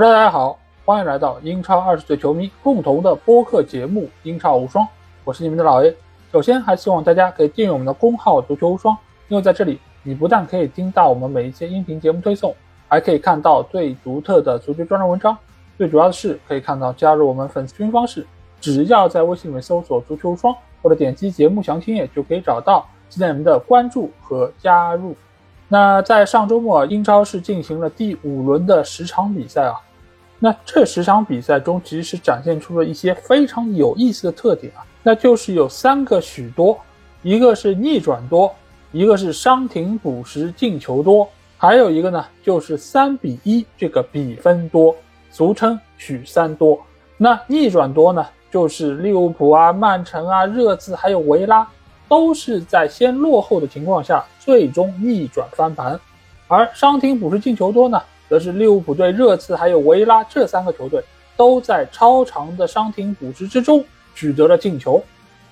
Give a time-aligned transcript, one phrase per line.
[0.00, 4.82] 哈喽，大家好，欢迎来到英超二十岁球迷共同的播客节目《英超无双》，
[5.24, 5.94] 我是你们的老 A。
[6.32, 8.96] 首先，还希望大家可以订阅我们的公号“足球无双”，
[9.28, 12.56] 因为在这里，你不但可以听到我们每一期音频节目推送，
[12.88, 15.36] 还可以看到最独特的足球专栏文章。
[15.76, 18.26] 最主要的是，可以看到加入我们粉丝群方式，
[18.58, 22.88] 只要在微信里面搜索“足球无双”或者点击节目详情页就可以找到。
[23.10, 25.14] 期待你们的关注和加入。
[25.68, 29.74] 那在上周末，英超是进行了第五轮的十场比赛啊。
[30.40, 34.82] 那这十场比赛中，其实是展现出了一些非常有意思的特点啊。
[35.04, 36.76] 那就是有三个许多，
[37.22, 38.52] 一个是逆转多，
[38.90, 44.96] 一个是伤停补时进球多，还有一个呢就是三比一这个比分多，
[45.30, 46.80] 俗称许三多。
[47.16, 51.64] 那逆转多呢，就是利物浦啊、曼城啊、热刺还有维拉。
[52.08, 56.00] 都是在先落后的情况下，最终逆转翻盘，
[56.48, 61.02] 而伤停补时进球多呢，则是利物浦队、热刺还有维拉这三个球队
[61.36, 65.02] 都在超长的伤停补时之中取得了进球，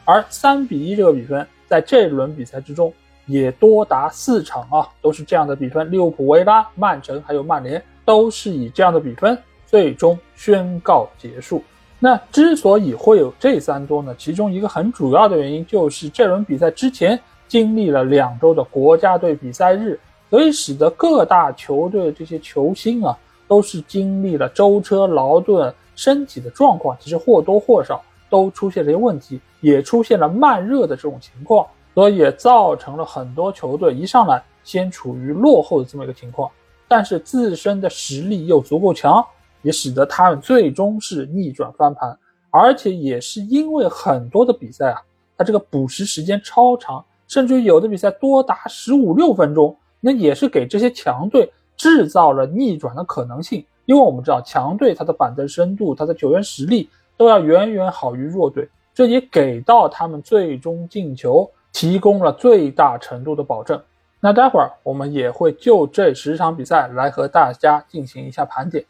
[0.05, 2.93] 而三比一这个比分在这轮比赛之中
[3.27, 11.63] 也多达四场啊，都是这样的比分，利物浦、维拉、曼城还有曼联都是以这样的比分最终宣告结束。
[11.99, 17.19] 那之所以会有这三多呢，其中一个很主要的原因就是这轮比赛之前
[17.49, 19.99] 经历了两周的国家队比赛日，
[20.31, 36.51] 所以使得各大球队这些球星啊，都是经历了舟车劳顿，身体的状况其实或多或少都出现了一些问题，也出现了慢热的这种情况，所以也造成了很多球队一上来先处于落后的这么一个情况，
[36.87, 39.25] 但是自身的实力又足够强。
[39.63, 42.17] 也使得他们最终是逆转翻盘，
[42.49, 45.03] 而且也是因为很多的比赛啊，
[45.37, 53.65] 它这个补时时间超长，甚至有的比赛多达十五六分钟，那也是给这些强队制造了逆转的可能性。
[53.85, 63.83] 因为我们知道强队它的板凳深度、它的球员实力都要远远好于弱队，这也给到他们最终进球提供了最大程度的保证。
[64.21, 68.85] 那待会儿我们也会就这十场比赛来和大家进行一下盘点。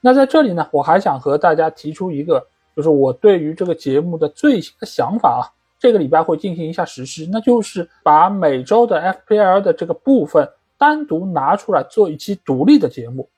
[0.00, 2.42] 那在这里呢，我还想和大家提出一个，
[2.74, 5.42] 就是我对于这个节目的最新的想法啊。
[5.82, 10.48] 这个礼拜会进行一下实施，那就是把每周的 FPL 的这个部分
[10.78, 13.28] 单独拿出来做一期独立的节目，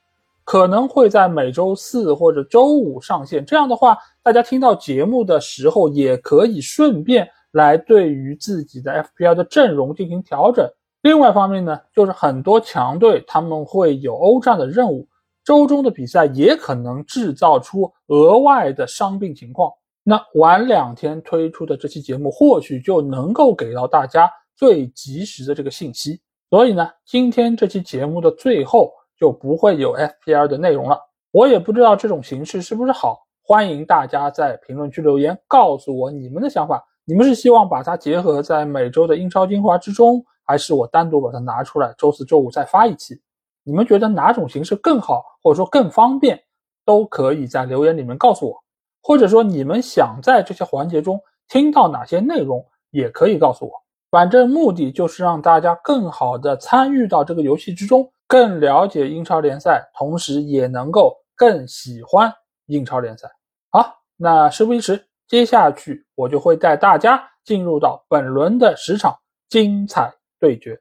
[0.44, 3.46] 可能会在每周四或者周五上线。
[3.46, 10.68] 这样的话，大家听到节目的时候，也可以顺便来对于自己的 FPL 的阵容进行调整。
[11.00, 15.08] 另外一方面呢，就是很多强队他们会有欧战的任务。
[15.42, 19.72] 周中的比赛也可能制造出额外的伤病情况，
[20.06, 26.20] 那晚两天推出的这期节目或许就能够给到大家最及时的这个信息。
[26.50, 31.00] 所以呢，今天这期节目的最后就不会有 FPL 的内容了。
[31.32, 36.84] 我也不知道这种形式是不是好，欢迎大家在评论区留言告诉我你们的想法。
[37.06, 43.20] 你们是希望把它结合在每周的英超精华之中，还是我单独把它拿出来，周四周五再发一期？
[43.62, 46.38] 你们觉得哪种形式更好，或者说更方便，
[46.84, 48.63] 都可以在留言里面告诉我。
[49.06, 53.72] 或者说你们想在这些环节中听到哪些内容，也可以告诉我。
[54.10, 62.32] 反正目的就是让大家更好的参与到这个游戏之中，更了解英超联赛，同时也能够更喜欢
[62.64, 63.28] 英超联赛。
[63.70, 69.14] 好，那事不宜迟，接下去我就会带大家进入到本轮的十场
[69.50, 70.10] 精彩
[70.40, 70.80] 对决。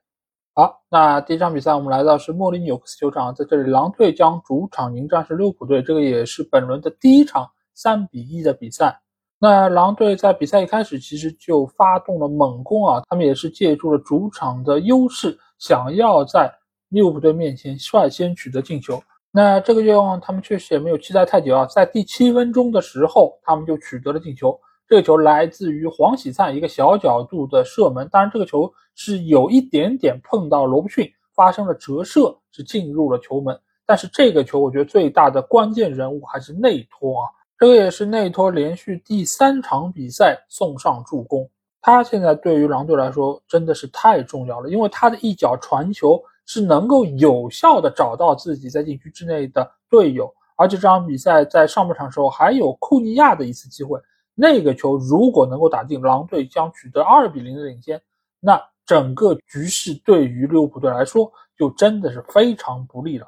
[0.53, 8.99] 好，那第一场比赛我们来到是莫里纽克斯球场，在这里狼队将主场迎战是利物浦队，这个也是本轮的第一场三比一的比赛。
[9.39, 16.49] 那狼队在比赛一开始其实就发动了猛攻啊，他们也是借助了主场的优势，想要在
[16.89, 19.03] 利物浦队面前率先取得进球。
[19.31, 24.57] 那这个愿望他们确实也没有期待太久啊，在第七分钟的时候，他们就取得了进球。
[24.87, 33.59] 这个球来自于黄喜灿一个小角度的射门，当然这个球是有一点点碰到罗伯逊，发生了折射，是进入了球门。
[33.85, 37.25] 但是这个球，我觉得最大的关键人物还是内托啊，
[37.57, 41.49] 这个也是内托连续第三场比赛送上助攻。
[41.81, 53.99] 他现在对于狼队来说真的是太重要了，因为他的一脚传球是能够有效的找到自己在禁区之内的队友，而且这场比赛在上半场时候还有库尼亚的一次机会。
[54.33, 58.01] 那个球如果能够打进，狼队将取得二比零的领先，
[58.39, 63.27] 那整个局势对于利物浦队来说就真的是非常不利了。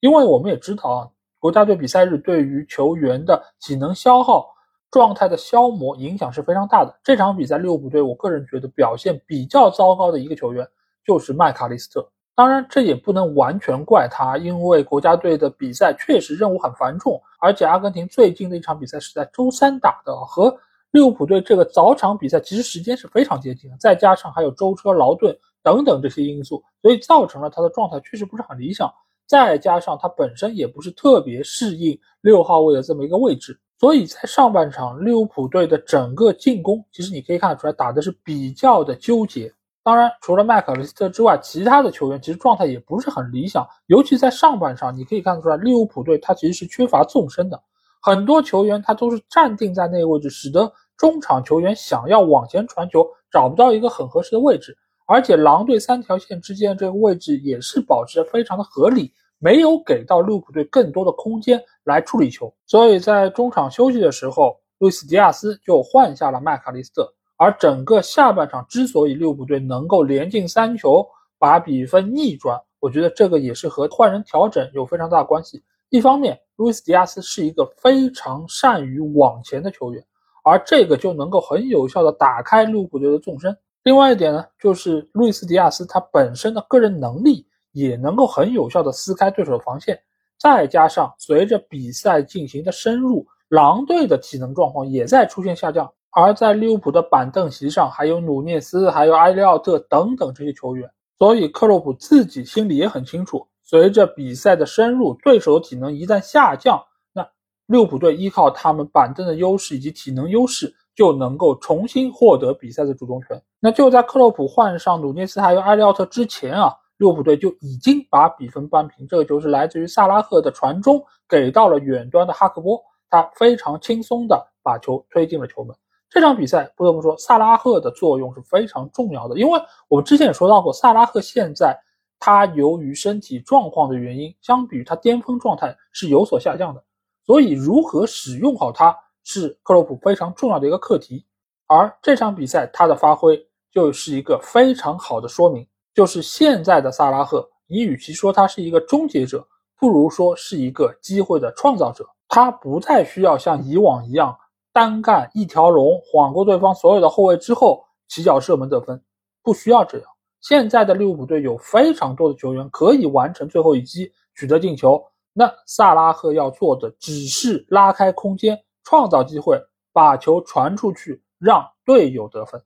[0.00, 1.10] 因为我们也知道啊，
[1.42, 4.46] 国家队比赛日对于球员的体能消耗、
[4.92, 6.96] 状态的消磨影响是非常大的。
[7.02, 10.64] 这场比赛利物浦队，我个人觉得表现比较糟糕的一个球员
[11.04, 12.08] 就是麦卡利斯特。
[12.36, 20.56] 当然，这也不能完全怪他，因为国家队的比赛确实任务很繁重，而且阿根廷最近的一场比赛是在周三打的，和
[20.92, 28.88] 利物浦队这个早场比赛其实时间是非常接近的，再加上还有舟车劳顿等等这些因素，所以造成了他的状态确实不是很理想。
[29.32, 39.50] 再加上他本身也不是特别适应六号位的这么一个位置，所以在上半场利物浦队的整个进攻，其实你可以看得出来打的是比较的纠结。
[39.82, 47.58] 当然，除了麦克里斯特之外，其他的球员其实状态也不是很理想，尤其在上半场，你可以看得出来利物浦队他其实是缺乏纵深的，
[48.02, 54.76] 很多球员他都是站定在那个位置，使得中场球员想要往前传球找不到一个很合适的位置。
[55.06, 62.54] 而且狼队三条线之间这个位置也是保持非常的合理，没有给到利物浦队更多的空间来处理球。
[62.64, 67.12] 所以在中场休息的时候，路易斯迪亚斯就换下了麦卡利斯特。
[67.36, 71.04] 而整个下半场之所以利物浦队能够连进三球，
[71.40, 75.60] 把比分逆转，我觉得这个也是和换人调整有非常大的关系。
[75.88, 80.04] 一方面，路易斯迪亚斯是一个非常善于往前的球员，
[80.44, 83.56] 而这个就能够很有效的打开利物浦队的纵深。
[83.82, 90.00] 另外一点呢，就是路易斯迪亚斯他本身的个人能力也能够很有效的撕开对手的防线，
[90.38, 106.82] 再加上随着比赛进行的深入，狼队的体能状况也在出现下降，而在利物浦的板凳席上还有努涅斯、还有埃利奥特等等这些球员，所以克洛普自己心里也很清楚，随着比赛的深入，对手体能一旦下降，
[107.12, 107.28] 那
[107.66, 110.74] 利物浦队依靠他们板凳的优势以及体能优势。
[110.94, 113.42] 就能够重新获得比赛的主动权。
[113.58, 116.70] 那就在克洛普换上努涅斯还有埃利奥特之前啊，
[117.02, 119.06] 利物浦队就已经把比分扳平。
[119.08, 125.76] 这个球是来自于萨拉赫的传中，给到了远端的哈克波，他非常轻松的把球推进了球门。
[126.08, 131.76] 这场比赛不得不说，萨拉赫的作用是非常重要的，因为我们之前也说到过，萨拉赫现在
[132.20, 136.84] 他由于身体状况的原因，相比于他巅峰状态是有所下降的，
[137.26, 138.96] 所以如何使用好他？
[139.24, 141.24] 是克洛普非常重要的一个课题，
[141.68, 143.40] 而这场比赛他的发挥
[143.70, 145.64] 就是一个非常好的说明。
[145.94, 149.46] 就是现在的萨拉赫，你与其说他是一个终结者，
[149.78, 152.06] 不如说是一个机会的创造者。
[152.28, 154.36] 他不再需要像以往一样
[154.72, 159.02] 单干一条龙，晃过对方所有的后卫之后起脚射门得分，
[159.42, 160.06] 不需要这样。
[160.40, 165.04] 现在的利物浦队有非常多的球员可以完成最后一击，取得进球。
[165.32, 168.58] 那萨拉赫要做的只是拉开空间。
[168.84, 169.56] 创造机会，
[169.92, 172.60] 把球传出去，让队友得分。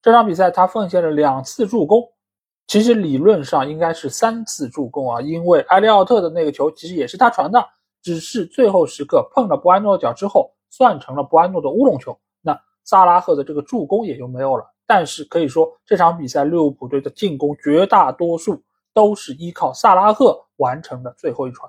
[0.00, 2.02] 这场比赛他奉献了两次助攻，
[2.70, 7.60] 其实理论上应该是三次助攻啊，因为埃利奥特的那个球其实也是他传的，
[8.00, 12.16] 只是最后时刻碰了博安诺的脚之后，算成了博安诺的乌龙球。
[12.40, 14.64] 那萨拉赫的这个助攻也就没有了。
[14.86, 18.62] 但是可以说，这场比赛利物浦队的进攻绝大多数
[18.94, 21.68] 都是依靠萨拉赫完成的最后一传。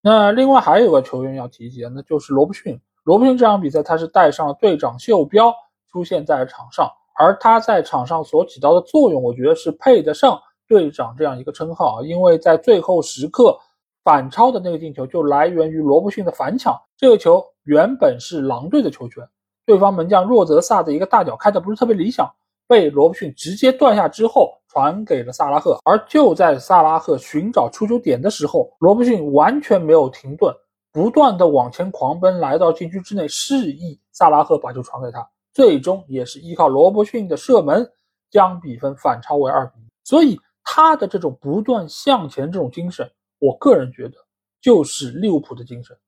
[0.00, 2.80] 那另外还有个球员要提及，那就是罗伯逊。
[3.04, 5.52] 罗伯逊这场比赛，他是带上了队长袖标
[5.92, 12.02] 出现在场上，而他在场上所起到的作用，我觉得是配得上队长这样一个称号啊。
[12.02, 13.58] 因为在最后时刻
[14.04, 19.22] 反超的那个进球就来源于罗伯逊的反抢，这个球原本是狼队的球权，
[19.66, 22.26] 对方门将若泽萨的一个大脚开的不是特别理想，
[22.66, 30.54] 被罗伯逊直接断下之后传给了萨拉赫，而就在萨拉赫寻找出球点的时候，罗伯逊完全没有停顿。
[30.90, 37.84] 不断的往前狂奔，来到禁区之内，示意萨拉赫把球传给他，最终也是依靠罗伯逊的射门
[38.30, 39.88] 将比分反超为二比一。
[40.04, 43.10] 所以他的这种不断向前这种精神，
[43.40, 44.14] 我个人觉得
[44.60, 45.98] 就是利物浦的精神，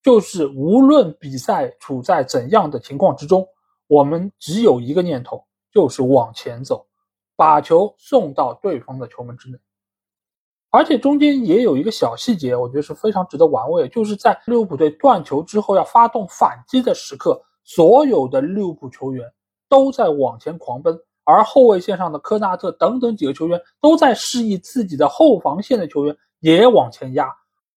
[0.00, 3.44] 就是无论比赛处在怎样的情况之中，
[3.88, 6.86] 我们只有一个念头，就是往前走，
[7.34, 9.58] 把球送到对方的球门之内。
[10.70, 19.32] 而且中间也有一个小细节，我觉得是非常值得玩味，就是在利物浦队断球之后要发动反击的时刻，所有的利物浦球员
[19.68, 27.28] 都在往前狂奔，而后卫线上的科纳特等等几个球员都在示意自己的后防线的球员也往前压，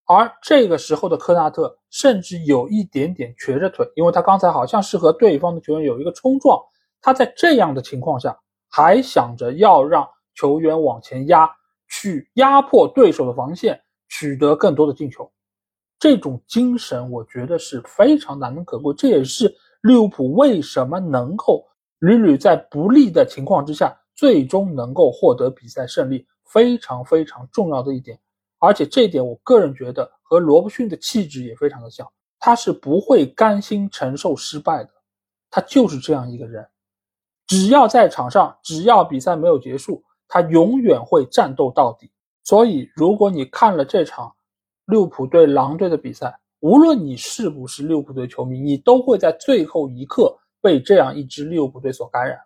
[0.05, 6.59] 而这个时候的科纳特甚至有一点点瘸着腿，因为他刚才好像是和对方的球员有一个冲撞，
[7.01, 8.37] 他在这样的情况下
[8.69, 11.49] 还想着要让球员往前压。
[11.89, 15.31] 去压迫对手的防线，取得更多的进球，
[15.97, 18.93] 这种精神我觉得是非常难能可贵。
[18.95, 21.67] 这也是利物浦为什么能够
[21.99, 28.19] 屡屡在不利的情况之下，最终能够获得比赛胜利，非常非常重要的一点。
[28.59, 32.07] 而且这一点，我个人觉得和罗伯逊的气质也非常的像，
[32.39, 34.89] 他是不会甘心承受失败的，
[35.49, 36.67] 他就是这样一个人。
[37.45, 40.03] 只要在场上，只要比赛没有结束。
[40.29, 42.11] 他永远会战斗到底，
[42.43, 44.35] 所以，如果你看了这场
[44.87, 52.37] 利物浦对狼队的比赛，无论你是不是利物浦队球迷，你都会在最后一刻被这样一支利物浦队所感染。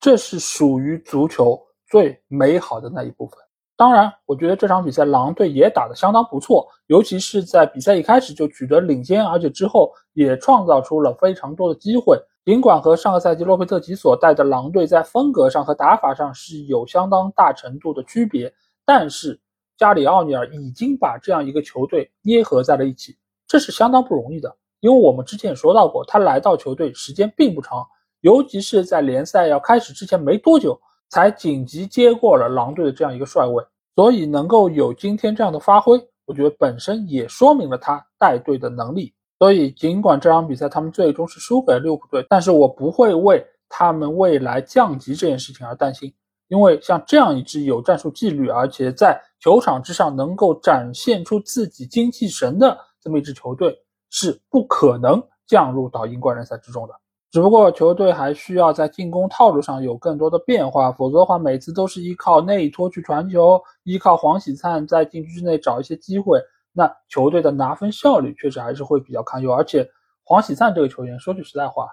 [0.00, 3.38] 这是属于足球最美好的那一部分。
[3.76, 12.18] 当然，我觉得这场比赛狼队也打得相当不错，尤其是在比赛一开始就取得领先，而且之后也创造出了非常多的机会。
[12.44, 18.52] 尽管和上个赛季洛佩特吉所带的狼队在风格上和打法上是有相当大程度的区别，
[18.84, 19.40] 但是。
[19.76, 23.16] 加里奥尼尔已经把这样一个球队捏合在了一起，
[23.48, 24.54] 这是相当不容易的。
[24.78, 27.84] 因为我们之前也说到过，他来到球队时间并不长，
[28.20, 33.64] 尤其是在联赛要开始之前没多久，才紧急接过了狼队的这样一个帅位，
[33.96, 39.12] 所以能够有今天这样的发挥，我觉得本身也说明了他带队的能力。
[39.40, 46.12] 所以，尽管这场比赛他们最终是输给了利物浦队，但是我不会为他们未来降级这件事情而担心。
[46.48, 53.78] 因为像这样一支有战术纪律，而且在球场之上能够展现出自己精气神的这么一支球队，
[54.10, 56.94] 是不可能降入到英冠联赛之中的。
[57.30, 66.40] 只不过球队还需要在进攻套路上有更多的变化，否则的话，每次都是依靠内托去传球，依靠黄喜灿在禁区之内找一些机会，
[66.72, 69.52] 那球队的拿分效率确实还是会比较堪忧。
[69.52, 69.86] 而且
[70.24, 71.88] 黄喜灿这个球员，说句实在话，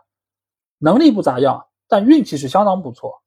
[0.77, 3.21] 能力不咋样，但运气是相当不错。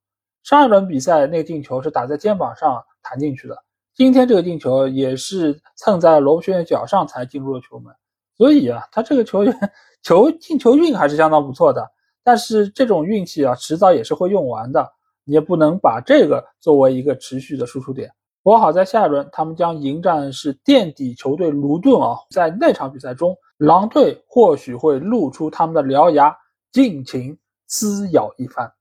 [0.44, 3.64] 上一轮比赛那个进球是打在肩膀上弹进去的，
[3.98, 7.92] 今天这个进球也是蹭在罗伯逊的脚上才进入了球门，
[8.36, 9.52] 所以啊，他这个球员
[10.04, 11.84] 球进球运还是相当不错的。
[12.22, 14.88] 但是这种运气啊，迟早也是会用完的，
[15.24, 18.08] 你也不能把这个作为一个持续的输出点。
[18.44, 26.32] 不过好在下一轮他们将迎战是垫底球队卢顿啊，在那场比赛中，狼队或许会露出他们的獠牙，
[26.70, 27.36] 尽情
[27.66, 28.72] 撕咬一番。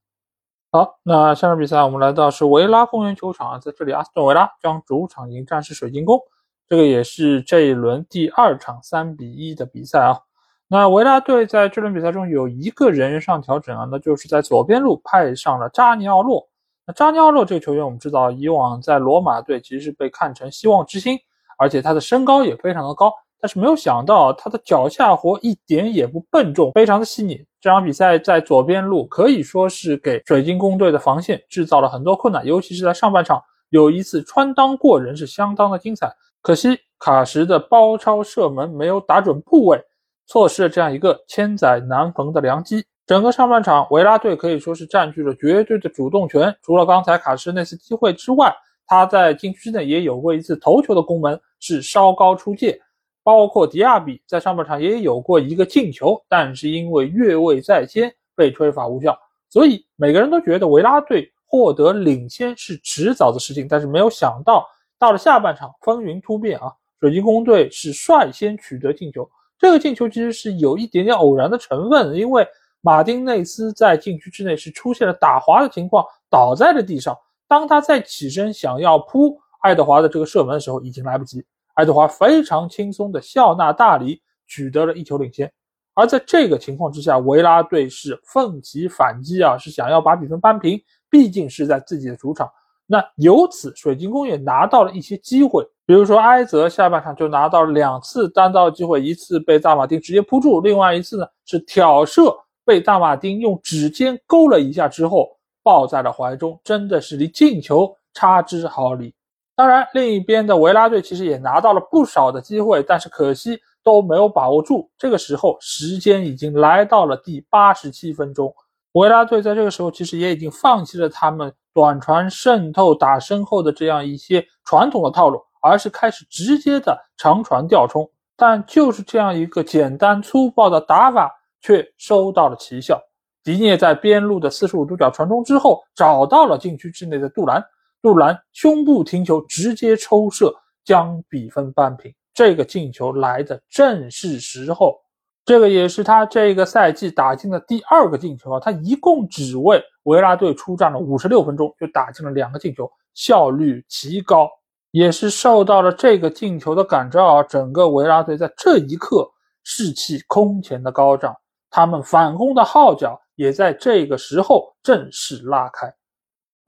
[0.70, 6.20] 好，那下场比赛我们来到是维拉公园球场，在这里，阿斯顿维拉将主场迎战是水晶宫，
[6.68, 10.20] 这个也是这一轮第二场三比一的比赛啊。
[10.68, 16.46] 那维拉队在这轮比赛中有一个人员上调整啊，那就是在左边路派上了扎尼奥洛。
[16.86, 21.18] 那扎尼奥洛这个球员，我们知道以往在罗马队其实是被看成希望之星，
[21.56, 23.10] 而且他的身高也非常的高。
[23.40, 27.42] 但是没有想到，他的脚下活一点也不笨重，非常的细腻。
[27.60, 36.08] 这场比赛在左边路可以说是给水晶宫队的防线制造了很多困难，尤其是在上半场有一次穿裆过人，是相当的精彩。
[36.40, 39.82] 可惜卡什的包抄射门没有打准部位，
[40.26, 42.84] 错失了这样一个千载难逢的良机。
[43.06, 46.54] 整个上半场，维拉队可以说是占据了绝对的主动权。
[46.62, 48.54] 除了刚才卡什那次机会之外，
[48.86, 52.80] 他在禁区内也有过一次头球的攻门，是稍高出界。
[53.28, 59.14] 包括迪亚比在上半场也有过一个进球，但是因为越位在先被吹罚无效，
[59.50, 63.68] 所以每个人都觉得维拉队获得领先是迟早的事情。
[63.68, 64.66] 但是没有想到，
[64.98, 66.72] 到了下半场风云突变啊！
[67.00, 72.48] 水晶宫队是率先取得进球，这个进球其实是有一点点偶然的成分，因为
[72.80, 77.14] 马丁内斯在禁区之内是出现了打滑的情况，倒在了地上。
[77.46, 81.44] 当他再起身想要扑爱德华的这个射门的时候，已经来不及。
[81.78, 85.48] 爱德华非常轻松的笑纳大礼，取得了一球领先。
[85.94, 90.76] 而在这个情况之下，维拉队是奋起反击啊，是想要把比分扳平。
[91.08, 92.50] 毕竟是在自己的主场。
[92.84, 105.28] 那由此，水晶宫也拿到了一些机会，比如说埃泽下半场就拿到了两次单刀机会，一次被大马丁直接扑住，另外一次呢是挑射被大马丁用指尖勾了一下之后
[105.62, 109.14] 抱在了怀中，真的是离进球差之毫厘。
[109.58, 114.88] 当然，另一边的维拉队其实也拿到了不少的机会，但是可惜都没有把握住。
[114.96, 118.54] 这个时候，时间已经来到了第八十七分钟，
[118.92, 128.08] 维拉队在这个时候其实也已经放弃了他们短传渗透打身后的这样一些传统的套路，而是开始直接的长传吊冲。
[128.36, 131.28] 但就是这样一个简单粗暴的打法，
[131.60, 132.96] 却收到了奇效。
[133.42, 137.60] 迪涅在边路的四十五度角传中之后，找到了禁区之内的杜兰。
[138.00, 142.14] 杜兰胸部停球，直接抽射将比分扳平。
[142.32, 144.96] 这个进球来的正是时候，
[145.44, 148.60] 这个也是他这个赛季打进的第二个进球啊！
[148.60, 154.48] 他一共只为维拉队出战了五十六分钟，就打进了两个进球，效率极高，
[154.92, 157.42] 也是受到了这个进球的感召啊！
[157.42, 159.28] 整个维拉队在这一刻
[159.64, 161.34] 士气空前的高涨，
[161.70, 165.92] 他们反攻的号角也在这个时候正式拉开。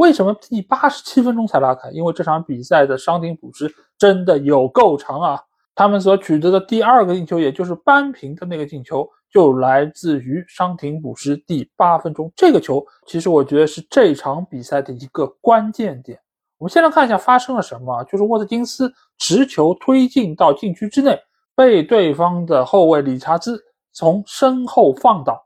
[0.00, 1.90] 为什么第八十七分钟才拉开？
[1.90, 5.38] 因为这场比赛的伤停补时真的有够长啊！
[5.75, 12.33] 他们所取得的第二个进球，也就是扳平的那个进球，就来自于伤停补时第八分钟。
[12.35, 16.19] 这个球其实我觉得是这场比赛的一个关键点。
[16.57, 21.21] 我们先来看一下发生了什么，就是沃特金斯持球推进到禁区之内，
[21.54, 25.45] 被对方的后卫理查兹从身后放倒，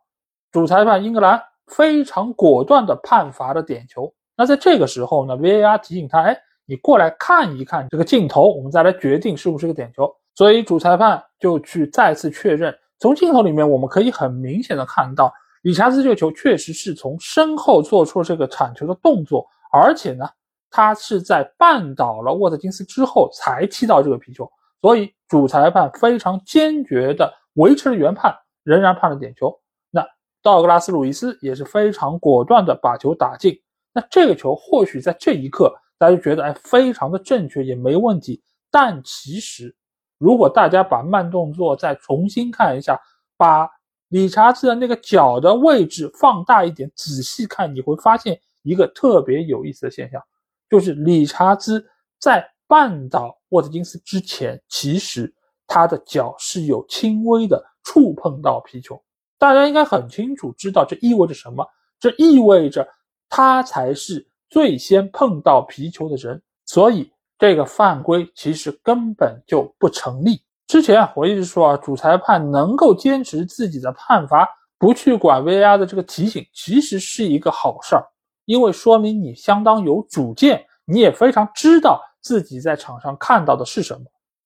[0.52, 4.14] 主裁判英格兰非常果断的判罚了点球。
[4.36, 6.36] 那在这个时候呢，VAR 提醒他，哎，
[6.66, 10.14] 你过来看一看这个镜头，我们再来决定是不是个点球。
[10.34, 20.28] 所以主裁判就去再次确认，从镜头里面我们可以很明显的看到，理查兹这个球确实是从身后做出了这个铲球的动作，而且呢。
[20.76, 24.50] 他是在绊倒了沃特金斯之后才踢到这个皮球，
[24.80, 29.56] 所以主裁判非常坚决的维持了原判，仍然判了点球。
[29.92, 30.04] 那
[30.42, 33.56] 道格拉斯·鲁伊斯也是非常果断的把球打进。
[33.94, 39.74] 那这个球或许在这一刻大家就觉得哎非常的正确也没问题，但其实
[40.18, 43.00] 如果大家把慢动作再重新看一下，
[43.36, 43.68] 把
[44.08, 50.20] 理查兹的那个脚的位置放大一点，仔细看你会发现一个特别有意思的现象。
[50.68, 51.84] 就是理查兹
[52.18, 55.32] 在绊倒沃特金斯之前，其实
[55.66, 59.00] 他的脚是有轻微的触碰到皮球。
[59.38, 61.64] 大家应该很清楚知道这意味着什么？
[62.00, 62.88] 这意味着
[63.28, 70.40] 他才是最先碰到皮球的人，所以这个犯规其实根本就不成立。
[70.66, 78.04] 之前我一直说啊，主裁判能够坚持自己的判罚，不去管 VAR 的这个提醒，其实是一个好事儿。
[78.46, 84.04] 因为说明你相当有主见，你也非常知道自己在场上看到的是什么。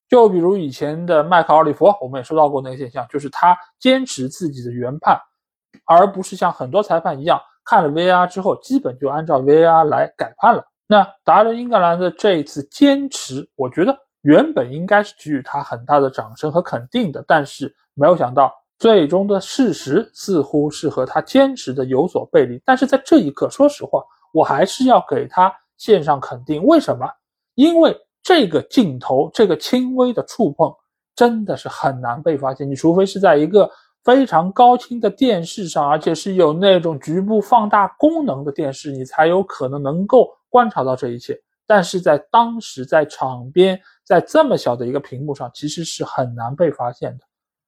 [0.09, 5.21] 就比如以前的麦克奥利弗，我们也说到过那个现象，就是他坚持自己的原判，
[5.85, 10.65] 而不是像很多裁判一样看了 VR 之后，基本就按照 VR 来改判了。
[10.87, 18.51] 那达人英格兰的这一次坚持，我觉得原本应该是给予他很大的掌声和肯定的，但是没有想到。
[18.79, 24.01] 最终的事实似乎是和他坚持的有所背离，但是在这一刻，说实话，
[24.33, 26.65] 我还是要给他献上肯定。
[26.65, 27.05] 为什么？
[27.57, 30.73] 因为这个镜头，这个轻微的触碰，
[31.17, 32.71] 真的是很难被发现。
[32.71, 33.69] 你除非是在一个
[34.05, 41.39] 非常高清的电视上，而且是有那种局部放大功能的电视，你才有可能能够观察到这一切。
[41.67, 47.25] 但是在当时，在场边，在这么小的一个屏幕上，其实是很难被发现的。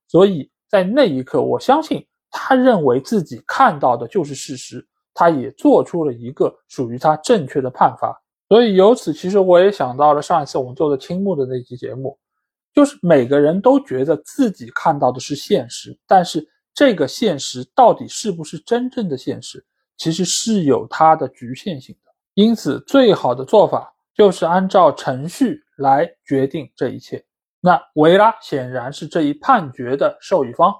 [0.06, 0.50] 所以。
[0.70, 8.16] 在那一刻，我相信他认为自己看到的就是事实，他也做出了一个属于他正确的判罚。
[8.48, 12.16] 所以由此，其实我也想到了上一次我们做的青木的那期节目，
[12.74, 19.64] 就是每个人都觉得自己看到的是现实，但是这个现实到底是不是真正的现实，
[19.96, 22.12] 其实是有它的局限性的。
[22.34, 27.22] 因此，最好的做法就是按照程序来决定这一切。
[27.60, 30.72] 那维拉显然是这一判决的受益方，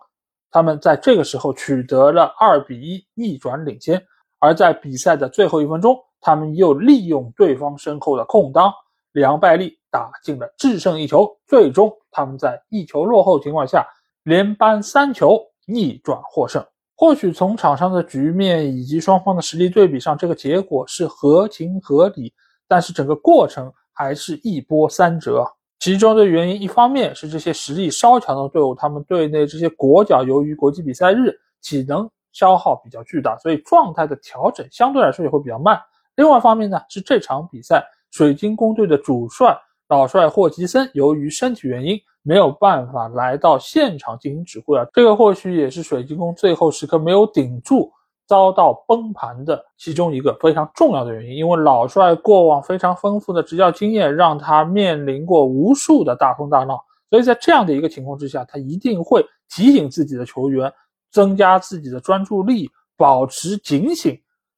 [0.50, 4.02] 他们在这个时候取得了二比一逆转领先，
[4.38, 8.72] 而在比赛的最后一分钟，他们又利用对方身后的空当，
[9.12, 13.86] 梁拜利打进了制胜一球，最终他们在一球落后情况下
[14.22, 16.64] 连扳三球逆转获胜。
[16.96, 22.32] 或许从场上的局面以及双方的实力对比上，这个结果是合情合理，
[22.68, 25.44] 但是整个过程还是一波三折。
[25.78, 35.80] 其中的原因，一方面是这些实力稍强的队伍，他们队内这些国脚由于国际比赛日体能消耗比较巨大，所以状态的调整相对来说也会比较慢。
[36.16, 39.58] 另外一方面呢，是这场比赛水晶宫队的主帅
[39.90, 47.92] 老帅霍奇森由于身体原因没有办法来到现场进行指挥啊，这个或许也是水晶宫最后时刻没有顶住。
[48.28, 56.78] 遭到崩盘的其中一个非常重要的原因，因为老帅过往非常丰富的执教经验，让他面临过无数的大风大浪，
[57.10, 60.72] 所以在这样的一个情况之下，他一定会提醒自己的球员，
[61.10, 64.16] 增加自己的专注力，保持警醒，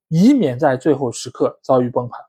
[0.09, 2.21] 以免在最后时刻遭遇崩盘。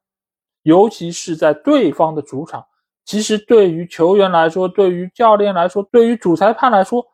[0.62, 2.66] 尤其是在对方的主场，
[3.06, 7.06] 其实对于球员来说，对于教练来说，对于主裁判来说，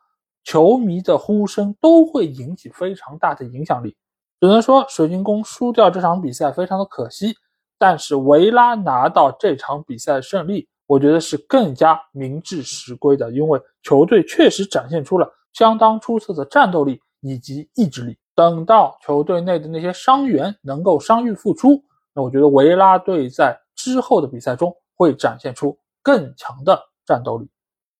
[0.44, 3.96] 球迷的呼声都会引起非常大的影响力。
[4.40, 7.34] 只能说水晶宫输掉这场比赛非常的可惜，
[7.78, 18.16] 但是维拉拿到这场比赛胜利，我觉得是更加名至实归的，因为球队确实展现出了相当出色的战斗力以及意志力。
[18.34, 21.82] 等到球队内的那些伤员能够伤愈复出，
[22.14, 27.48] 那我觉得维拉队在之后的比赛中会展现出更强的战斗力。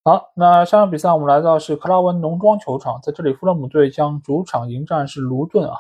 [0.04, 5.76] 好，那下场比赛我们来到是克拉文农庄球场，在这里，富勒姆队将主场迎战是卢顿啊。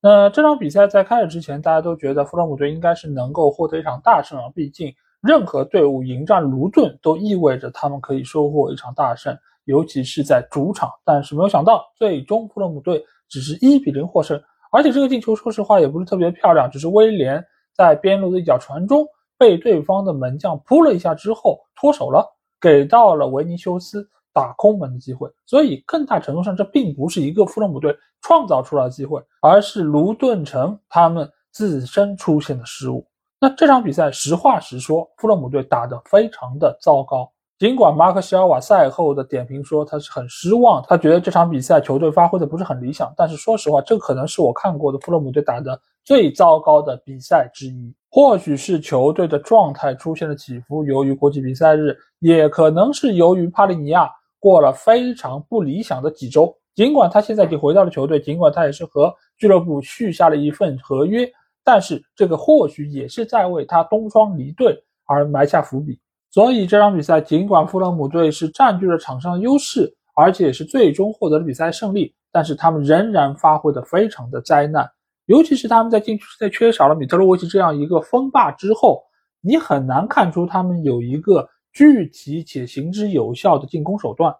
[0.00, 4.46] 那这场比赛在开始之前，大家都觉得弗洛姆队应该是能够获得一场大胜啊。
[4.52, 10.90] 毕竟任何队伍迎战卢顿都意味着他们可以收获一场大胜，尤其是在主场。
[11.04, 17.44] 但是没有想到，最终弗洛姆队只是一比零获胜，而且这个进球说实话也不是特别漂亮，只是威廉
[17.76, 19.06] 在边路的一脚传中
[19.38, 22.24] 被对方的门将扑了一下之后脱手了，
[22.60, 25.30] 给到了维尼修斯打空门的机会。
[25.46, 33.06] 所以更大程度上，这并不是一个富勒姆队创造出来的机会，而是卢顿城他们自身出现的失误。
[33.40, 37.30] 那这场比赛，实话实说，富勒姆队打得非常的糟糕。
[37.58, 43.12] 尽管马克西尔瓦赛后的点评说他是很失望，他觉得这场比赛球队发挥的不是很理想。
[43.16, 47.94] 但是说实话，这可能是我看过的富勒姆队打的最糟糕的比赛之一。
[48.14, 56.56] 或许是球队的状态出现了起伏，由于国际比赛日，也可能是由于帕利尼亚过了非常不理想的几周。
[56.76, 61.28] 尽管他现在已经回到了球队，尽管他也是和俱乐部续下了一份合约，
[61.64, 65.98] 但是这个或许也是在为他东窗离队而埋下伏笔。
[66.30, 74.88] 所以这场比赛，尽管富勒姆队是占据了场上的优势，而且是最终获得了比赛胜利，但是他们仍然发挥的非常的灾难。
[75.26, 79.02] 尤其是他们在禁区在缺少了米特洛维奇这样一个锋霸之后，
[79.40, 84.34] 你很难看出他们有一个具体且行之有效的进攻手段。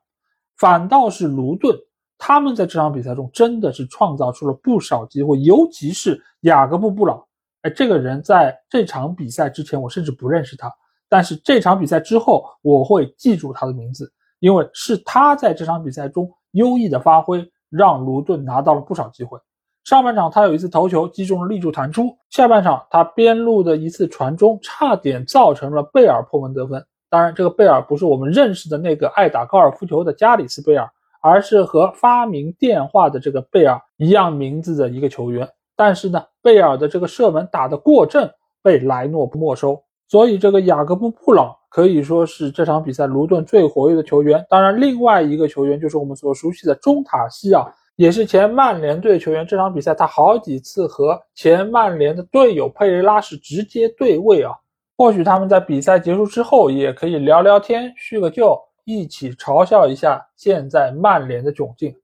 [0.59, 1.77] 反倒是卢顿，
[2.18, 7.23] 他们在这场比赛中真的是创造出了不少机会，尤其是雅各布布朗。
[7.62, 10.70] 哎，这个人在这场比赛之前，我甚至不认识他。
[11.09, 19.38] 但是这场比赛之后，我会记住他的名字，因为是他在这场比赛中优异的发挥，让卢顿拿到了不少机会。
[19.85, 26.83] 上半场他有一次头球击中了立柱弹出，下半场他边路的一次传中，差点造成了贝尔破门得分。
[27.11, 30.88] 当然，这个贝尔不是我们认识的那个爱打高尔夫球的加里斯贝尔，
[31.20, 35.47] 而是和发明电话的这个贝尔一样名字的一个球员。
[35.77, 38.29] 但是呢，贝尔的这个射门打得过正，
[38.62, 39.81] 被莱诺没收。
[40.09, 44.44] 所以，这个雅各布·布朗可以说是这场比赛卢顿最活跃的球员。
[44.49, 47.66] 当然，另外一个球员就是我们所熟悉的中塔西啊，
[47.97, 49.47] 也是前曼联队球员。
[49.47, 54.53] 这场比赛他好几次和前曼联的队友佩雷拉是直接对位啊。
[54.97, 61.95] 或许他们在比赛结束之后也可以聊聊天、叙个旧，一起嘲笑一下现在曼联的窘境。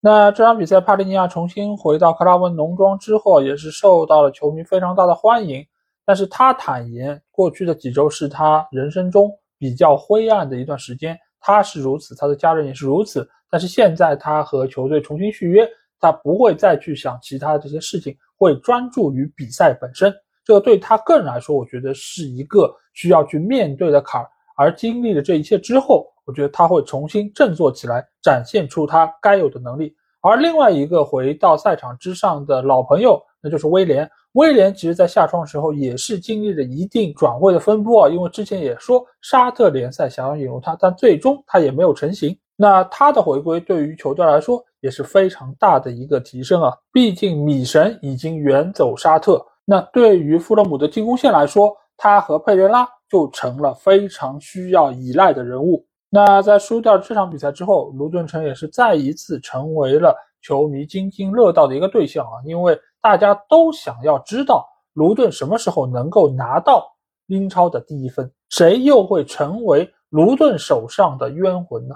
[0.00, 5.64] 那这场比赛，帕利尼亚重新回到克拉文农庄之后，也是受到了球迷非常大的欢迎。
[6.04, 11.16] 但是他坦言，过去的几周是他人生中比较灰暗的一段时间。
[11.38, 13.28] 他是如此，他的家人也是如此。
[13.50, 20.14] 但是现在他和球队重新续约，他不会再去想其他的这些事情，会专注于比赛本身。
[20.44, 24.28] 这个对他个人来说，我觉得是一个需要去面对的坎儿。
[24.56, 29.94] 而经历了这一切之后，我觉得他会重新振作起来，展现出他该有的能力。
[30.20, 34.10] 而另外一个回到赛场之上的老朋友，那就是威廉。
[34.32, 42.36] 威廉其实，在下窗时候也是经历了一定转会的风波啊，因为之前也说沙特联赛想要引入他，但最终他也没有成型。
[42.60, 49.42] 那他的回归对于球队来说也是非常大的一个提升啊，毕竟米神已经远走沙特。
[49.64, 55.84] 那对于富勒姆的进攻线来说，他和佩雷拉就成了非常需要依赖的人物。
[56.10, 62.78] 那在输掉这场比赛之后，卢顿城也是再一次成为了球迷津津乐道的一个对象啊，因为。
[63.02, 66.86] 大家都想要知道卢顿什么时候能够拿到
[67.28, 71.94] 英超的第一分，谁又会成为卢顿手上的冤魂呢？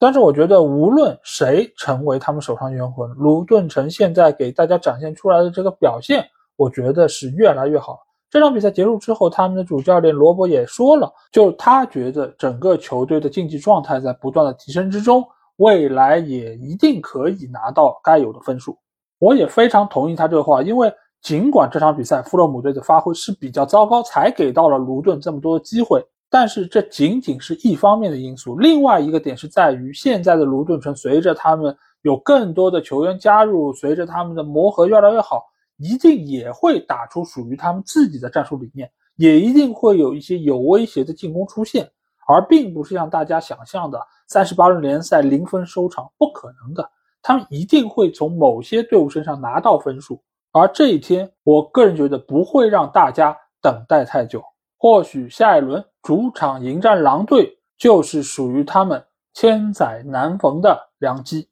[0.00, 6.24] 但是我觉得，无论谁成为他们手上冤魂，卢顿城现在给大家展现出来的这个表现，
[6.56, 7.98] 我觉得是越来越好。
[8.30, 15.22] 这场比赛结束之后，他们的主教练罗伯也说了，就他觉得整个球队的竞技状态在不断的提升之中，
[15.56, 18.78] 未来也一定可以拿到该有的分数。
[19.18, 28.56] 我也非常同意他这个话，因为尽管这场比赛富勒姆队的发挥是比较糟糕，才给到了卢顿这么多的机会，但是这仅仅是一方面的因素。
[28.56, 35.44] 另外一个点是在于，现在的卢顿城随着他们有更多的球员加入，随着他们的磨合越来越好，
[35.76, 41.90] 一定也会打出属于他们自己的战术理念，也一定会有一些有威胁的进攻出现，
[42.28, 46.88] 而并不是像大家想象的三十八轮联赛零分收场，不可能的。
[47.22, 54.42] 他们一定会从某些队伍身上拿到分数，而这一天，我个人觉得不会让大家等待太久。
[54.78, 61.48] 或许下一轮主场迎战狼队，就是属于他们千载难逢的良机。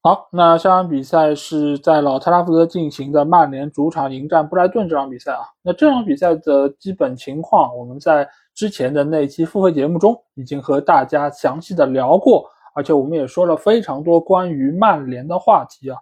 [0.00, 5.40] 好，那下场比赛是在老特拉福德进行的曼联主场迎战布莱顿这场比赛啊。
[5.62, 12.48] 那这场比赛的基本情况，我们在之前的那期付费节目中已经和大家详细的聊过。
[12.74, 15.98] 而且我们也说了非常多关于曼联的话题啊，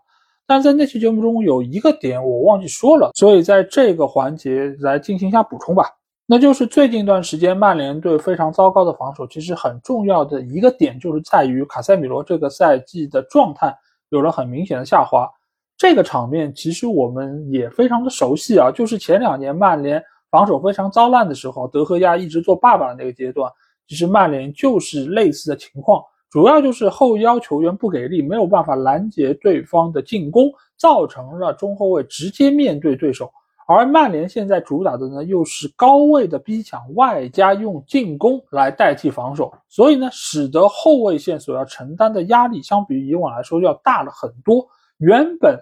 [0.46, 5.86] 但在那期节目中有一个点我忘记说了，所以在这个环节来进行一下补充吧。
[6.28, 13.72] 那就是最近一段时间曼联队非常糟糕的防守，其实很重要的一个点就是在于卡塞米罗这个赛季的状态
[14.08, 15.30] 有了很明显的下滑。
[15.76, 23.48] 这个场面其实我们也非常的熟悉啊，就是前两年曼联防守非常糟烂的时候，德赫亚一直做爸爸的那个阶段，
[23.86, 33.30] 其实曼联就是类似的情况，主要就是后腰球员不给力，没有办法拦截对方的进攻，造成了中后卫直接面对对手。
[33.68, 44.64] 而曼联现在主打的呢，又是高位的逼抢，外加用进攻来代替防守，所以呢，使得后卫线所要承担的压力，相比于以往来说要大了很多。
[44.98, 45.58] 原本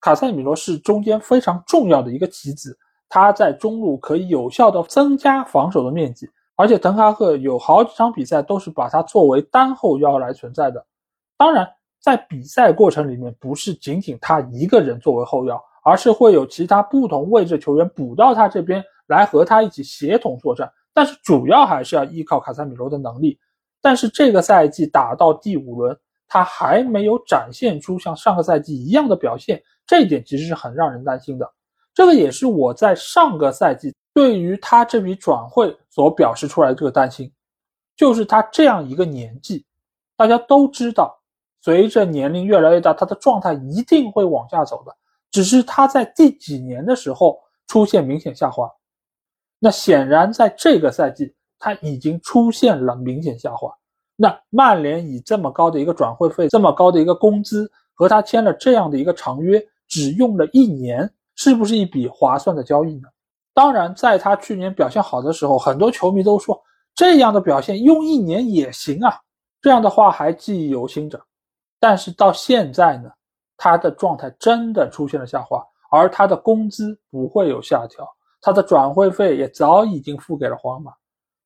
[0.00, 2.76] 卡塞米罗是中间非常重要的一个棋子，
[3.08, 10.84] 他在中路可以有效的增加防守的面积，而且滕哈赫有好几场比赛都是把他作为单后腰来存在的。
[11.38, 15.62] 当然，在比赛过程里面，不是仅仅他一个人作为后腰。
[15.84, 23.38] 而是会有其他不同位置球员补到他这边来和他一起协同作战，但是主要还是要依靠卡塞米罗的能力。
[23.82, 31.46] 但是这个赛季打到第五轮，他还没有展现出像上个赛季一样的表现，这一点其实是很让人担心的。
[31.92, 37.30] 这个也是我在上个赛季对于他这笔转会所表示出来的这个担心，
[37.94, 39.66] 就是他这样一个年纪，
[40.16, 41.14] 大家都知道，
[41.60, 44.96] 随着年龄越来越大，他的状态一定会往下走的。
[45.34, 48.70] 只是他在第几年的时候出现明显下滑，
[49.58, 53.68] 那显然在这个赛季他已经出现了明显下滑。
[54.14, 63.08] 那曼联以这么高的一个转会费、这么高的一个工资和他签了这样的一个长约，只用了一年，是不是一笔划算的交易呢？
[63.52, 66.62] 当然，在他去年表现好的时候，很多球迷都说
[66.94, 69.18] 这样的表现用一年也行啊，
[69.60, 71.20] 这样的话还记忆犹新着。
[71.80, 73.10] 但是到现在呢？
[73.56, 78.06] 他的状态真的出现了下滑，而他的工资不会有下调，
[78.40, 80.92] 他的转会费也早已经付给了皇马。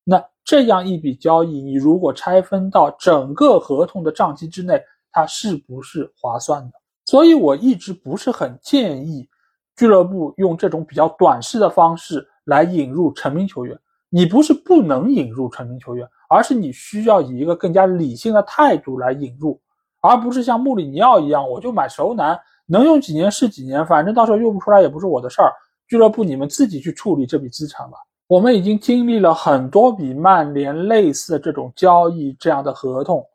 [0.03, 6.71] 那这样一笔交易，你如果拆分到整个合同的账期之内，它是不是划算的？
[7.05, 9.27] 所以我一直不是很建议
[9.75, 13.79] 俱乐部用这种比较短视的方式来引入成名球员。
[14.09, 19.61] 你不是不能引入成名球员，而是你需要以一个更加理性的态度来引入。
[20.01, 25.51] 而不是像穆里尼奥一样，我就买熟男，能用几年是几年，反正到时候用不出来也不是我的事儿。
[25.87, 27.97] 俱乐部你们自己去处理这笔资产吧。
[28.27, 33.25] 我们已经经历了很多笔曼联类似这种交易这样的合同，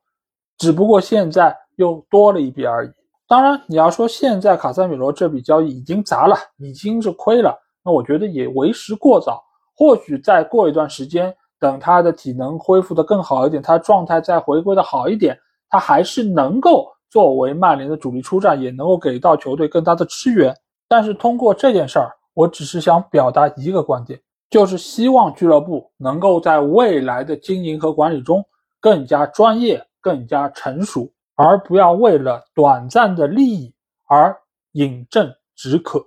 [0.56, 2.90] 只不过现在又多了一笔而已。
[3.26, 9.42] 当然，你要说现在卡塞米罗这笔交易已经砸了，已经是亏了，那我觉得也为时过早。
[9.74, 15.36] 或许再过一段时间，等他的体能恢复的更好一点，他状态再回归的好一点。
[15.74, 20.54] 他还是能够作为曼联的主力出战，也能够给到球队更大的支援。
[20.86, 28.44] 但是通过这件事儿，我只是想表达一个观点，就是希望俱乐部能够在未来的经营和管理中
[28.78, 33.74] 更加专业、更加成熟，而不要为了短暂的利益
[34.06, 34.36] 而
[34.74, 36.06] 饮鸩止渴。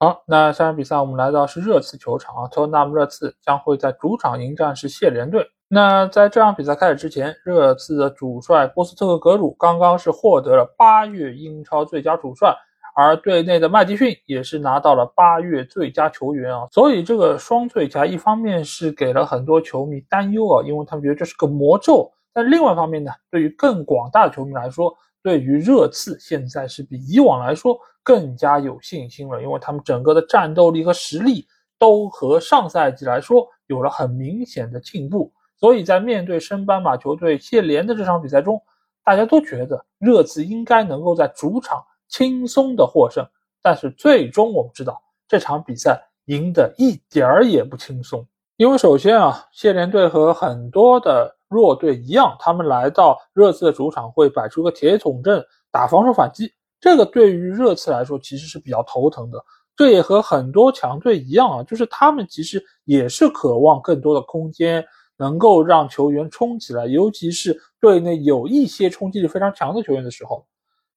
[0.00, 5.48] 好，那下场比赛我们来到是热刺球场啊，托纳姆热刺将会在主场迎战是谢联队。
[5.74, 12.54] 那在这场比赛开始之前，热刺的主帅波斯特克格鲁刚刚是获得了八月英超最佳主帅，
[12.94, 16.68] 而队内的麦迪逊也是拿到了八月最佳球员啊。
[16.70, 31.46] 所以这个双最佳，一方面是给了很多球迷担忧啊，因为他们觉得这是个魔咒；但另外一方面呢，对于更广大的球迷来说，对于热刺现在是比以往来说更加有信心了，因为他们整个的战斗力和实力
[31.78, 35.32] 都和上赛季来说有了很明显的进步。
[35.62, 38.60] 所以在面对升班马球队谢联的这场比赛中，
[39.04, 43.24] 大家都觉得热刺应该能够在主场轻松的获胜。
[43.62, 48.26] 但是最终我们知道，这场比赛赢得一点儿也不轻松。
[48.56, 59.38] 因为首先啊，谢联队和很多的弱队一样，他们来到热刺的主场会摆出个铁桶阵打防守反击，这个对于热刺来说其实是比较头疼的。
[59.76, 64.84] 这也和很多强队一样啊，就是他们其实也是渴望更多的空间。
[65.22, 70.44] 能够让球员冲起来，尤其是队内有一些冲击力非常强的球员的时候，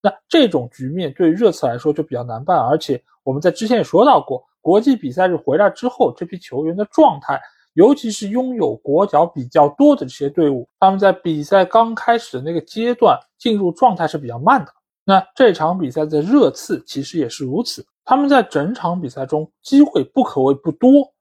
[0.02, 2.58] 那这种局面对热刺来说就比较难办。
[2.58, 7.40] 而且我们在之前也说到过，国际比赛日回来之后，这批球员的状态，
[7.76, 14.72] 尤其是拥有国脚比较多的这些队伍，他们在比赛刚开始的那个阶段进入状态是比较慢的。
[15.06, 21.14] 那这场比赛的热刺其实也是如此，他们在整场比赛中机会不可谓不多。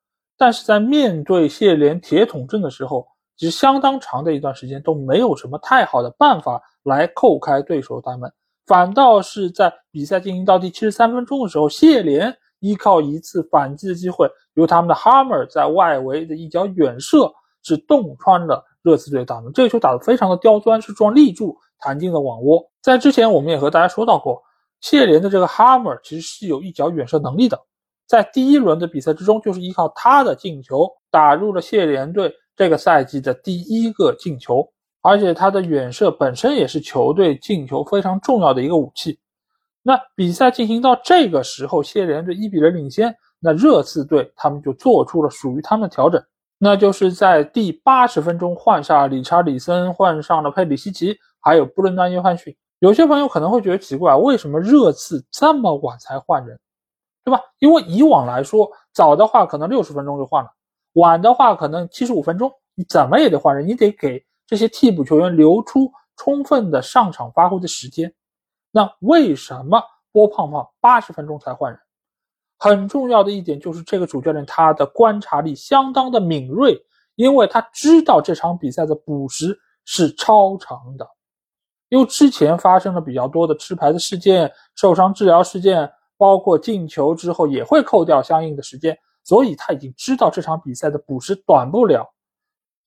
[0.44, 8.30] 但是在面对谢联铁桶阵的时候，其实相当长的一段时间都没有什么太好的办法来扣开对手大门，
[8.66, 12.30] 反倒是在比赛进行到第七十三分钟的时候，谢联
[12.60, 19.50] 依靠一次反击的机会，由他们的哈默在外围的一脚远射，是洞穿了热刺队的大门。
[19.54, 22.62] 这个球打得非常的刁钻，是撞立柱弹进了网窝。
[22.82, 24.42] 在之前我们也和大家说到过，
[24.82, 27.58] 谢联的这个哈默其实是有一脚远射能力的。
[28.06, 34.68] 在第一轮的比赛之中，就是依靠他的进球打入了谢联队这个赛季的第一个进球，
[35.02, 39.18] 而且他的远射本身也是球队进球非常重要的一个武器。
[39.82, 46.22] 那比赛进行到这个时候，谢联队一比零领先，那热刺队他们就做出了属于他们的调整，
[46.58, 52.56] 那就是在第八十分钟换下理查里森，换上了佩里西奇，还有布伦丹约翰逊。
[52.78, 56.58] 有些朋友可能会觉得奇怪，为什么热刺这么晚才换人，
[57.24, 57.40] 对吧？
[57.58, 60.50] 因为以往来说，早的话可能六十分钟就换了，
[60.92, 68.12] 晚的话可能七十五分钟，你怎么也得换人，你得给这些替补球员留出充分的上场发挥的时间。
[68.70, 69.82] 那为什么
[70.12, 71.80] 波胖胖八十分钟才换人？
[72.58, 76.78] 很重要的一点就是这个主教练他的观察力相当的敏锐，
[77.14, 81.08] 因为他知道这场比赛的补时是超长的。
[81.88, 92.08] 因为之前发生了比较多的吃牌的事件、受伤治疗事件，包括进球之后也会扣掉相应的时间，所以他已经知道这场比赛的补时短不了，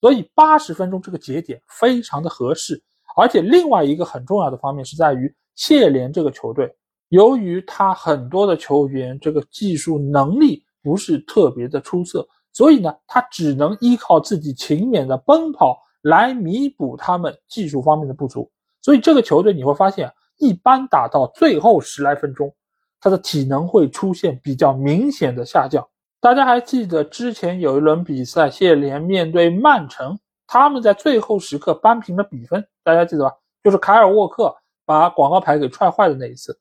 [0.00, 2.82] 所以八十分钟这个节点非常的合适。
[3.16, 6.72] 而且另外一个很重要的方面是在于谢联这个球队，
[7.08, 18.48] 由于他很多的球员这个技术能力不是特别的出色，所以呢，他只能依靠自己勤勉的奔跑来弥补他们技术方面的不足。
[18.80, 22.54] 所以这个球队你会发现，一般打到最后十来分钟，
[23.00, 25.86] 他的体能会出现比较明显的下降。
[26.20, 33.36] 大家还记得之前有一轮比赛，谢联面对曼城，他们在最后时刻扳平了比分，大家记得吧？
[33.62, 36.58] 就是凯尔沃克把广告牌给踹坏的那一次。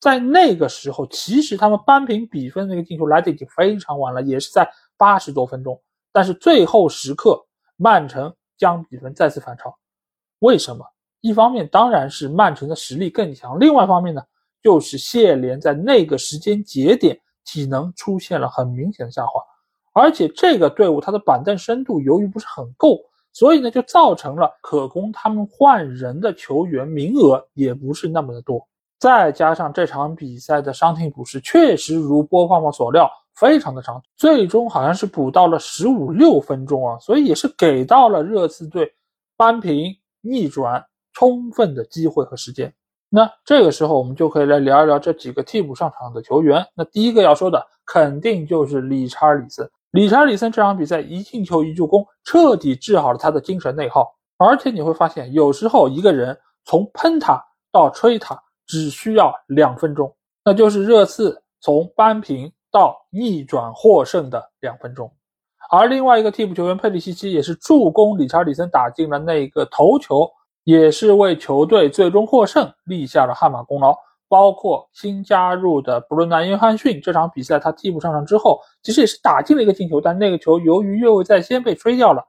[0.00, 5.82] 在那个时候，其实他们扳平比分那个进球来的已经非常晚了，也是在八十多分钟。
[6.12, 7.44] 但是最后时刻，
[7.76, 9.76] 曼城将比分再次反超，
[10.38, 10.84] 为什么？
[11.20, 14.22] 一方面当然是曼城的实力更强，另外一方面呢，
[14.62, 19.40] 就是谢联在那个时间节点体能出现了很明显的下滑，
[19.92, 22.98] 而且这个队伍它的板凳深度由于不是很够，
[23.32, 28.66] 所以呢就造成了可供他们换人的球员名额也不是那么的多，
[28.98, 38.92] 再加上这场比赛的伤停补时确实如波胖胖所料非常的长，最终好像是补到了十五六分钟啊，所以也是给到了热刺队
[39.36, 40.84] 扳平逆转。
[41.14, 42.72] 充分的机会和时间，
[43.10, 46.64] 那这个时候我们就可以来聊一聊这几个替补上场的球员。
[46.74, 49.68] 那第一个要说的肯定就是理查里森。
[49.92, 54.06] 理查里森这场比赛一进球一助攻，彻底治好了他的精神内耗。
[54.36, 57.42] 而且你会发现，有时候一个人从喷他
[57.72, 65.10] 到吹他只需要两分钟，那就是热刺从扳平到逆转获胜的两分钟。
[65.70, 70.30] 而另外一个替补球员佩里西奇也是助攻理查里森打进了那个头球。
[70.68, 73.96] 也是为球队最终获胜立下了汗马功劳。
[74.28, 82.22] 包括新加入的布伦南·约翰逊，这场比赛他替补上场之后，其实也是打进了一个进球，但那个球由于越位在先被吹掉了。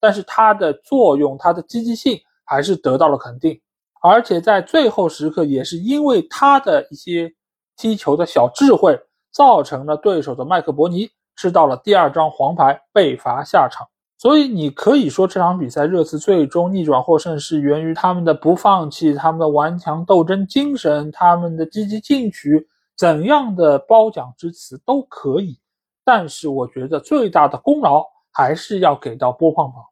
[0.00, 3.60] 但是他的作用，他的积极性还是得到了肯定。
[4.00, 7.34] 而且在最后时刻，也是因为他的一些
[7.76, 8.98] 踢球的小智慧，
[9.30, 13.86] 造成了对手的麦克伯尼吃到了第二张黄牌，被罚下场。
[14.22, 22.64] 所以你可以说这场比赛热刺最终逆转获胜是源于他们的不放弃、他们的顽强斗争精神、他们的积极进取，
[22.96, 25.58] 怎样的褒奖之词都可以。
[26.04, 29.82] 但是我觉得最大的功劳还是要给到波胖胖，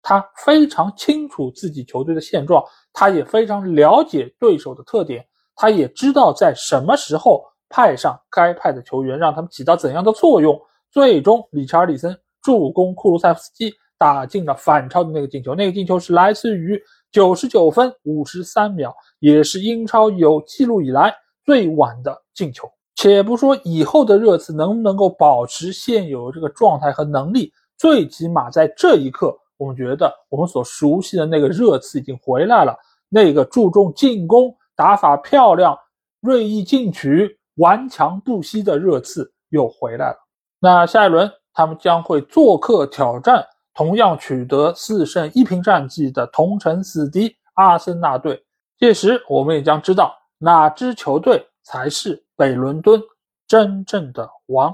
[0.00, 5.22] 他非常清楚自己球队的现状，他也非常了解对手的特点，
[5.54, 10.58] 他也知道在什么时候派上该派的球员，让他们起到怎样的作用。
[10.90, 12.18] 最终，理查尔里森。
[12.42, 21.14] 助攻库卢塞夫斯基打进了反超的那个进球，那个进球是来自于九十九分五十三秒，也是英超有记录以来
[21.44, 22.70] 最晚的进球。
[22.94, 32.76] 且不说以后的热刺能不能够保持现有这个状态和能力，最起码在这一刻，我们觉得我们所熟悉的那个热刺已经回来了，
[33.08, 35.78] 那个注重进攻、打法漂亮、
[36.20, 40.16] 锐意进取、顽强不息的热刺又回来了。
[40.60, 41.37] 那下一轮。
[41.58, 43.44] 他们将会做客挑战
[43.74, 48.40] 同样取得四胜一平战绩的同城死敌阿森纳队，
[48.78, 53.02] 届时我们也将知道哪支球队才是北伦敦
[53.48, 54.72] 真正的王。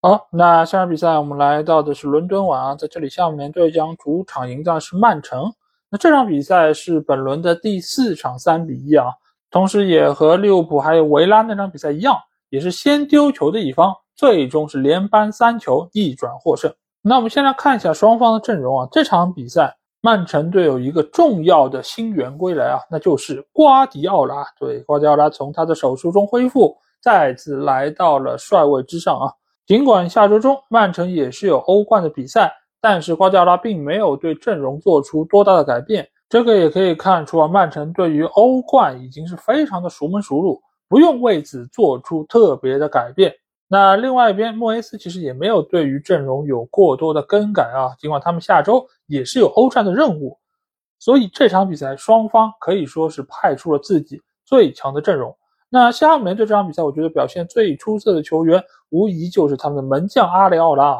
[0.00, 5.52] 好，那下场比赛我们来到的是伦敦碗啊，在这里，下面队将主场迎战是曼城。
[5.90, 9.08] 那这场比赛是本轮的第四场三比一啊，
[9.50, 12.16] 同时也和利物浦还有维拉那场比赛一样，
[12.48, 13.92] 也是先丢球的一方。
[14.16, 16.72] 最终是连扳三球逆转获胜。
[17.02, 18.88] 那我们先来看一下双方的阵容啊。
[18.92, 24.44] 这场比赛，曼城队有一个重要的新援归来啊，那就是瓜迪奥拉。
[24.58, 29.32] 对，瓜迪奥拉从他的手术中恢复，再次来到了帅位之上啊。
[29.66, 36.08] 尽管下周中曼城也是有欧冠的比赛，但是瓜迪奥拉并没有对阵容做出多大的改变。
[36.28, 43.32] 这个也可以看出啊，曼城对于欧冠已经是非常的熟门熟路，不用为此做出特别的改变。
[43.72, 50.36] 那另外一边，莫耶斯其实也没有对于阵容有过多的更改啊，尽管他们下周也是有欧战的任务。
[50.98, 55.32] 所以这场比赛双方可以说是派出了自己最强的阵容。
[55.68, 60.98] 那西汉姆联队这场比赛，我觉得表现最出色的球员无疑就是他们的门将阿里奥拉。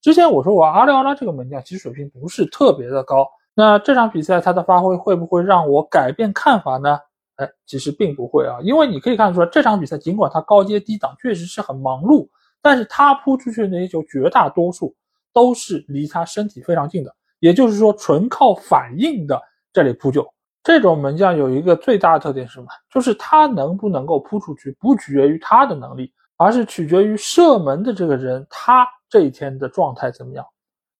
[0.00, 3.28] 之前我说过，阿里奥拉这个门将其实水平不是特别的高。
[3.54, 6.98] 那这场比赛他的发挥会不会让我改变看法呢？
[7.38, 12.28] 哎，其实并不会啊，因为你可以看出来，这场比赛尽管他高接低挡确实是很忙碌，
[12.60, 14.94] 但是他扑出去的那些球绝大多数
[15.32, 17.14] 都是离他身体非常近的。
[17.40, 19.40] 也就是说，纯靠反应的
[19.72, 20.28] 这里扑救，
[20.64, 22.66] 这种门将有一个最大的特点是什么？
[22.92, 30.44] 就是他能不能够扑出去，不取决于他的能力，而是取决于射门的这个人他这一天的状态怎么样。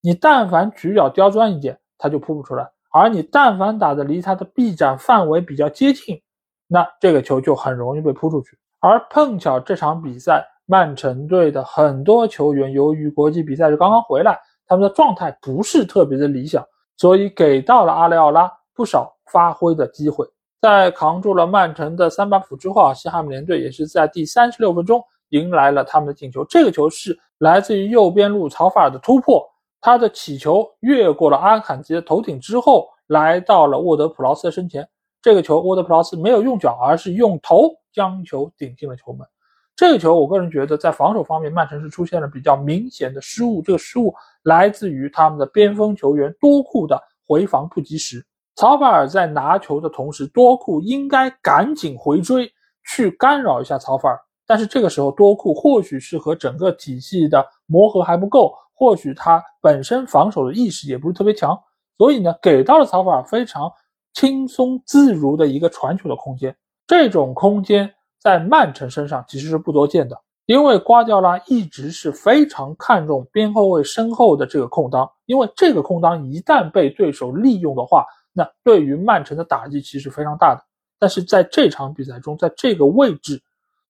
[0.00, 6.22] 你但凡举脚刁钻一点，他就扑不出来；而你但凡打的离他的臂展范围比较接近，
[6.68, 8.56] 那这个球就很容易被扑出去。
[8.78, 14.38] 而碰巧这场比赛，曼城队的很多球员由于国际比赛是刚刚回来。
[14.70, 16.62] 他们的状态不是特别的理想，
[16.98, 20.26] 所以给到了阿里奥拉不少发挥的机会。
[20.60, 26.44] 在扛住了曼城的三板斧之后啊，西汉姆联队也是在第三十六分钟迎来了他们的进球。
[26.44, 29.42] 这个球是来自于右边路曹法尔的突破，
[29.80, 34.86] 他的起球越过了阿坎吉的头顶之后，来到了沃德普劳斯的身前。
[35.28, 39.28] 这个球沃德普劳斯没有用脚，而是用头将球顶进了球门。
[39.76, 43.60] 这个球，我个人觉得在防守方面，曼城是出现了比较明显的失误。
[43.60, 44.14] 这个失误
[44.44, 48.24] 来自于他们的边锋球员多库的回防不及时。
[48.56, 52.50] 曹法尔在拿球的同时，多库应该赶紧回追
[52.86, 54.18] 去干扰一下曹法尔。
[54.46, 61.54] 但是这个时候，多库或许是和整个体系的磨合还不够，或许他本身防守的意识也不是特别强，
[61.98, 63.70] 所以呢，给到了曹法尔非常
[64.12, 66.56] 轻松自如的一个传球的空间。
[66.86, 67.94] 这种空间。
[68.20, 80.60] 在曼城身上其实是不多见的，因为瓜迪奥拉一直是非常看重边后卫身后的这个空当，因为这个空当一旦被对手利用的话，那对于曼城的打击其实非常大的。
[80.98, 83.40] 但是在这场比赛中，在这个位置，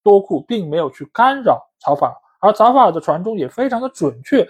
[0.03, 4.47] 多库并没有去干扰曹法尔，而曹法尔的传中也非常的准确，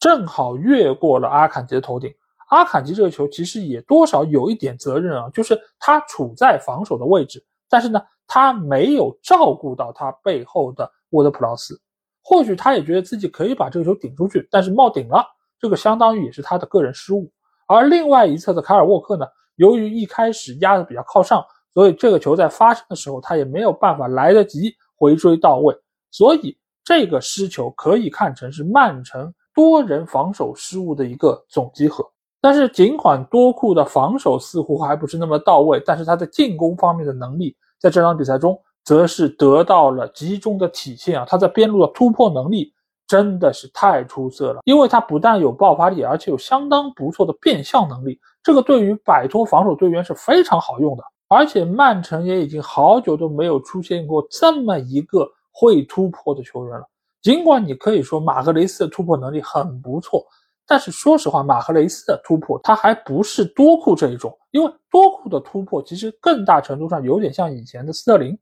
[0.00, 2.12] 正好越过了阿坎吉的头顶。
[2.50, 8.00] 阿坎吉这个球其实也多少有一点责任啊，就是他处在防守的位置，但是呢。
[8.32, 11.76] 他没有照顾到他背后的沃德普劳斯，
[12.22, 15.26] 或许他也觉得自己可以把这个球顶出去，但是冒顶了，
[15.58, 17.28] 这个相当于也是他的个人失误。
[17.66, 19.26] 而另外一侧的卡尔沃克呢，
[19.56, 21.44] 由于一开始压的比较靠上，
[21.74, 25.74] 所以这个球在发生的时候他也没有办法来得及回追到位，
[26.12, 32.08] 所以这个失球可以看成是曼城多人防守失误的一个总集合。
[32.40, 37.56] 但是尽管多库的防守似乎还不是那么到位，但是他在进攻方面的能力。
[37.78, 41.24] 在这场比赛中，则是得到了集中的体现啊！
[41.26, 42.70] 他在边路的突破能力
[43.06, 51.02] 真的是太出色了，因为他不但有爆发力，而且有相当不错的变向能力，这个对于摆脱防守队员是非常好用的。
[51.28, 56.84] 而且曼城也已经好久都没有出现过这么一个会突破的球员了。
[57.22, 60.22] 尽管你可以说马格雷斯的突破能力很不错。
[60.70, 68.38] 但是说实话，马赫雷斯的突破他还不是多库这一种，因为多库的突破其实更大程度上有点像以前的斯特林，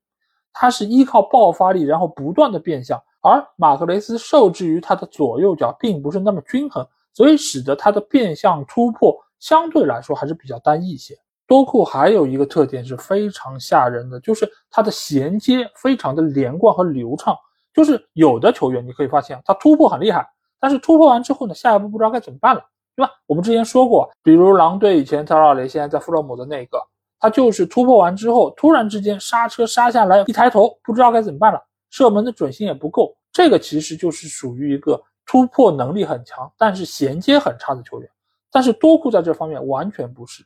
[0.53, 11.15] 他是依靠爆发力，然后不断的变向，而马赫雷斯受制于他的左右脚并不是那么均衡，所以使得他的变向突破相对来说还是比较单一一些。
[11.47, 17.35] 多库还有一个特点是非常吓人的，就是他的衔接非常的连贯和流畅，
[17.73, 20.29] 就是有的球员你可以发现他突破很厉害。
[20.61, 22.63] 但是突破完之后呢，下一步不知道该怎么办了，
[22.97, 23.13] 对吧？
[23.27, 26.79] 我们之前说过，比如狼队以前特奥雷，现在在弗洛姆的那个，
[27.21, 38.11] 他就是突破完之后，突然之间刹车刹下来，一抬头不知道该怎么办了，射门的准心也不够，这个其实就是属于一个突破能力很强，但是衔接很差的球员。
[38.51, 40.43] 但是多库在这方面完全不是，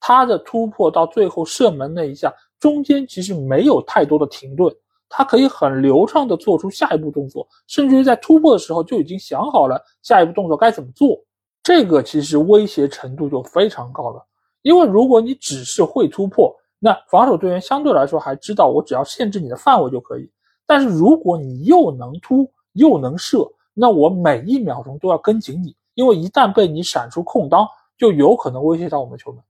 [0.00, 4.74] 他的突破到最后射门那一下，中间其实没有太多的停顿。
[5.08, 11.18] 他可以很流畅地做出下一步动作，甚至于在突破的时候就已经想好了下一步动作该怎么做。
[11.62, 14.24] 这个其实威胁程度就非常高了。
[14.62, 20.30] 因为如果你只是会突破，那防守队员相对来说还知道我只要限制你的范围就可以。
[20.66, 29.40] 但是如果你又能突又能射，那我每一秒钟都要跟紧你，因为一旦被你闪出空当，就有可能威胁到我们的球门。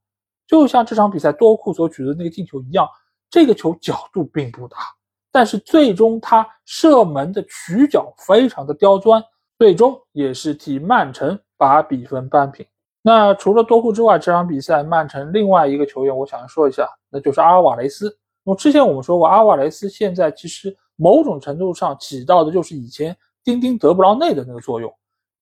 [0.46, 2.86] 就像这场比赛多库所取得那个进球一样，
[3.30, 4.78] 这个球角度并不大。
[5.36, 9.22] 但是最终他射门的曲角非常的刁钻，
[9.58, 12.64] 最终也是替曼城把比分扳平。
[13.02, 18.08] 那除了多库之外，这场比赛曼城另外一个球员，我想说一下，那就是阿尔瓦雷斯。
[18.44, 23.14] 那么之前我们说过，阿尔瓦雷斯现在其实某种程度上起到的就是以前
[23.44, 24.90] 丁丁德布劳内的那个作用。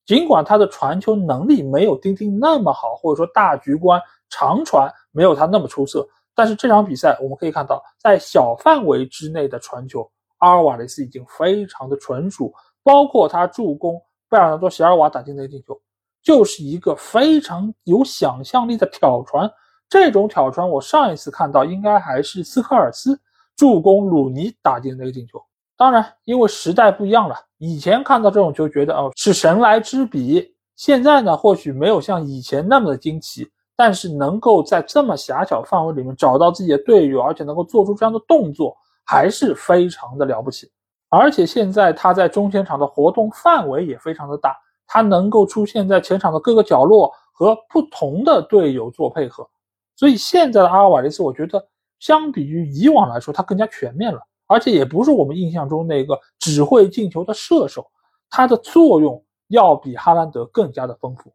[0.05, 6.05] 尽管他的传球能力没有丁丁那么好，或者说大局观长传没有他那么出色，
[6.35, 10.07] 但是这场比赛我们可以看到，在小范围之内的传球，
[10.39, 15.79] 阿尔瓦雷斯已经非常的纯熟，包括他助攻贝尔纳多·席尔瓦打进的进球，
[16.21, 19.49] 就是一个非常有想象力的挑传。
[19.87, 23.19] 这种挑传我上一次看到应该还是斯科尔斯
[23.55, 25.41] 助攻鲁尼打进的那个进球。
[25.77, 40.71] 当然，因为时代不一样了，以前看到这种球觉得哦是神来之笔，现在呢或许没有像以前那么的惊奇，但是能够在这么狭小范围里面找到自己的队友，而且能够做出这样的动作，还是非常的了不起。
[41.09, 44.55] 而且现在他在中前场的活动范围也非常的大，
[44.87, 49.47] 他能够出现在前场的各个角落和不同的队友做配合，
[49.95, 51.67] 所以现在的阿尔瓦雷斯，我觉得
[51.99, 54.19] 相比于以往来说，他更加全面了。
[54.47, 57.85] 而且也不是我们印象中那个只会进球的射手，
[58.29, 61.33] 他的作用要比哈兰德更加的丰富。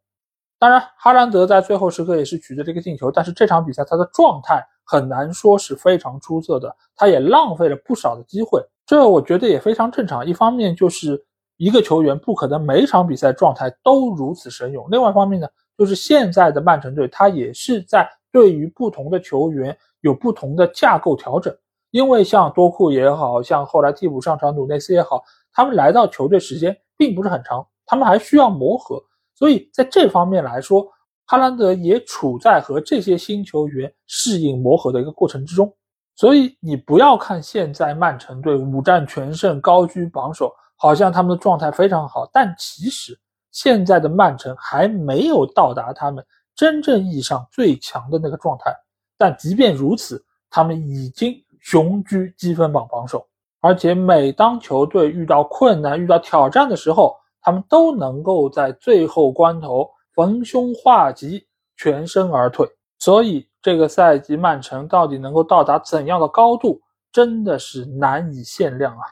[0.60, 8.62] 当然，哈兰德在最后时刻也是取得这个进球，但是这场比赛他的状态很难说是非常出色的，他也浪费了不少的机会。
[8.84, 10.26] 这我觉得也非常正常。
[10.26, 11.24] 一方面就是
[11.56, 15.48] 一个球员不可能每场比赛状态都如此神勇，另外一方面呢，
[15.78, 21.56] 就是现在的曼城队他也是在对于不同的球员有不同的架构调整。
[21.90, 29.02] 因为像多库也好像后来替补上场努内斯也好，他们来到球队时间并不是很长，他们还需要磨合，
[29.40, 30.86] 所以在这方面来说，
[31.26, 35.74] 哈兰德也处在和这些新球员适应磨合的一个过程之中。
[36.14, 43.18] 所以你不要看现在曼城队五战全胜，高居榜首，好像他们的状态非常好，但其实
[43.50, 46.24] 现在的曼城还没有到达他们
[46.54, 48.72] 真正意义上最强的那个状态。
[49.18, 51.34] 但即便如此，他们已经。
[51.62, 53.22] 雄居积分榜榜首，
[53.60, 62.68] 而且每当球队遇到困难、遇到挑战的时候，他们都能够在最后关头逢凶化吉，全身而退。
[62.98, 66.80] 所以这个赛季曼城到底能够到达怎样的高度，
[67.10, 69.02] 真的是难以限量啊！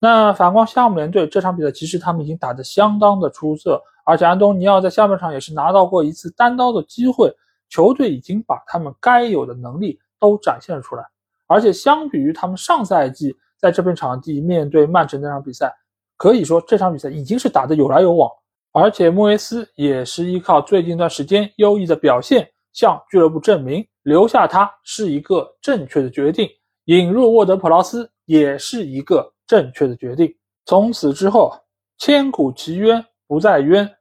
[0.00, 7.34] 那反观夏姆联队这场比赛，其实他们已经打得相当的出色，而且安东尼奥在下半场也是拿到过一次单刀的机会，
[7.68, 11.04] 球队已经把他们该有的能力都展现了出来。
[11.46, 15.74] 而且相比于他们上赛季在这片场地面对曼城那场比赛，
[16.18, 18.30] 可以说这场比赛已经是打得有来有往。
[18.72, 26.46] 而且莫耶斯也是依靠最近一段时间优异的表现，向俱乐部证明留下他是一个正确的决定，
[26.84, 30.32] 引入沃德普劳斯也是一个正确的决定。
[30.66, 31.50] 从此之后，
[31.96, 33.96] 千古奇冤不再冤，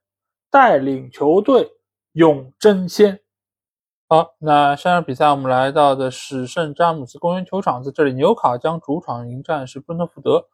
[0.52, 1.72] 带领球队
[2.12, 3.18] 永争先。
[4.10, 10.46] 好，那下场比赛我们来到的是圣詹姆斯公园球场，在这里纽卡将主场迎战是布伦特福德。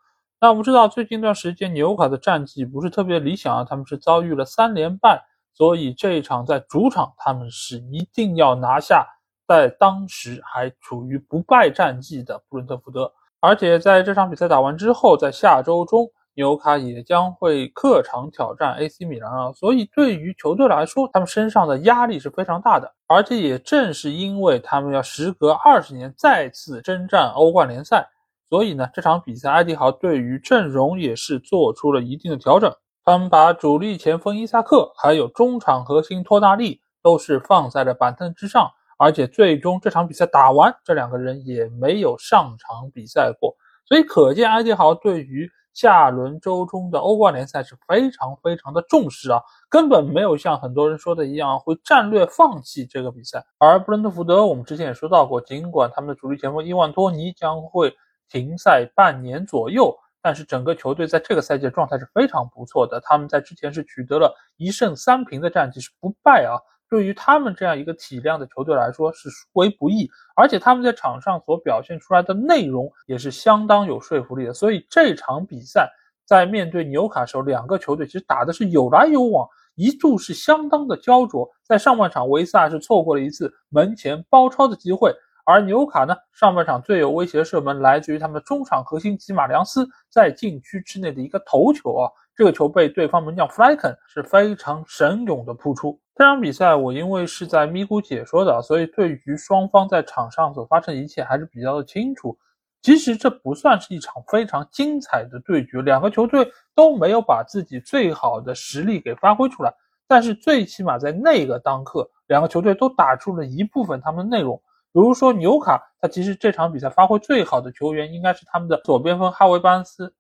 [0.44, 5.24] 那我们知道最近一段时间纽卡的战绩不是特别理想啊，他们是遭遇了三连败，
[5.54, 9.08] 所以这一场在主场他们是一定要拿下，
[9.48, 13.10] 在当时还处于不败战绩的布伦特福德。
[13.40, 16.06] 而且在这场比赛打完之后，在下周中。
[16.36, 22.92] 纽卡也将会客场挑战 AC 米兰啊，所以对于球队来说，他们身上的压力是非常大的。
[23.06, 28.10] 而且也正是因为他们要时隔二十年再次征战欧冠联赛，
[28.54, 32.72] 所以呢，这场比赛埃迪豪对于阵容也是做出了一定的调整。
[33.04, 43.56] 他们把主力前锋伊萨克还有中场核心托纳利都是放在了板凳之上，而且最终这场比赛打完，这两个人也没有上场比赛过，
[43.88, 45.50] 所以可见埃迪豪对于。
[45.74, 49.42] 下轮周中的欧冠联赛是非常非常的重视啊，
[49.72, 53.44] 根本没有像很多人说的一样会战略放弃这个比赛。
[53.58, 57.92] 而布伦特福德，我们之前也说到过，尽管他们的主力前锋伊万托尼将会
[58.34, 63.00] 停赛半年左右，但是整个球队在这个赛季的状态是非常不错的。
[63.00, 66.58] 他们在之前是取得了一胜三平的战绩，是不败啊。
[66.90, 74.54] 对于他们这样一个体量的球队来说是殊为不易，而且他们在场上所表现出来的内容也是相当有说服力的。
[74.54, 75.88] 所以这场比赛
[76.26, 81.48] 在面对纽卡时候，两个球队其实打的是有来有往，一度是相当的焦灼。
[81.64, 85.14] 在上半场，维萨是错过了一次门前包抄的机会，
[85.46, 92.10] 而纽卡呢，上半场最有威胁的射门来自于他们的中场核心吉马良斯在禁区之内的一个头球啊。
[92.36, 96.00] 这个球被对方门将弗莱肯是非常神勇的扑出。
[96.16, 102.36] 这场比赛我因为是在咪咕解说的，所以对于双方在场上所发生的一切还是比较的清楚。
[102.82, 109.72] 其实这不算是一场非常精彩的对决，两个球队都没有把自己最好的实力给发挥出来。
[110.08, 114.60] 但是最起码在那个当刻，两个球队都打出了一部分他们的内容。
[114.94, 120.14] 比如说纽卡，他其实这场比赛发挥最好的球员应该是他们的左边锋哈维巴恩斯，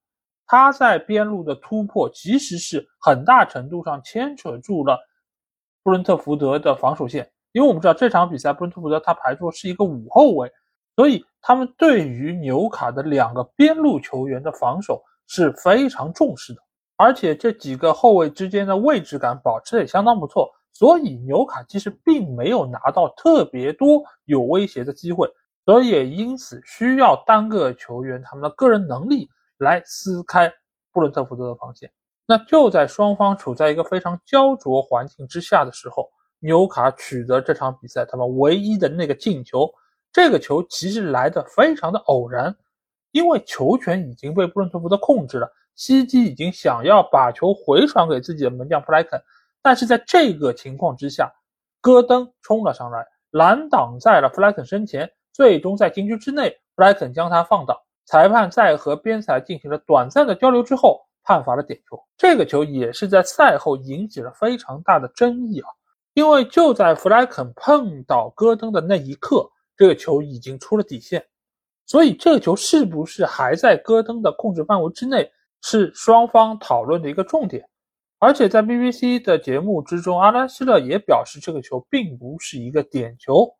[0.47, 4.99] 他在边路的突破其实是很大程度上牵扯住了
[5.83, 7.31] 布伦特福德的防守线。
[7.51, 10.51] 因为我们知道这场比赛布伦特福德他排出是一个五后卫，
[10.95, 16.59] 所以他们对于纽卡的两个边路球员的防守是非常重视的。
[16.95, 25.29] 而且这几个后卫之间的位置感保持的也相当不错，所以纽卡其实并没有拿到特别多有威胁的机会，
[25.65, 30.51] 所以也因此需要单个球员他们的个人能力来撕开
[30.91, 31.91] 布伦特福德的防线。
[32.25, 36.09] 那就在双方处在一个非常焦灼环境之下的时候，
[36.39, 39.71] 纽卡取得这场比赛他们唯一的那个进球。
[40.11, 42.55] 这个球其实来的非常的偶然，
[43.11, 45.51] 因为球权已经被布伦特福德控制了。
[45.75, 49.19] 西基已经想要把球回传给自己的门将布莱肯，
[49.63, 51.33] 但是在这个情况之下，
[51.81, 57.83] 戈登冲了上来，拦挡在了弗莱肯身前，最终在禁区之内，弗莱肯将他放倒。
[58.05, 61.97] 裁判在和边裁进行了短暂的交流之后，判罚了点球。
[62.17, 65.69] 这个球也是在赛后引起了非常大的争议啊，
[66.13, 71.25] 因为就在弗莱肯碰到戈登的那一刻，这个球已经出了底线，
[71.85, 75.31] 所以这个球是不是还在戈登的控制范围之内？
[75.65, 77.65] 是双方讨论的一个重点，
[78.23, 83.53] 而且在 BBC 的节目之中，阿兰希勒也表示这个球并不是一个点球。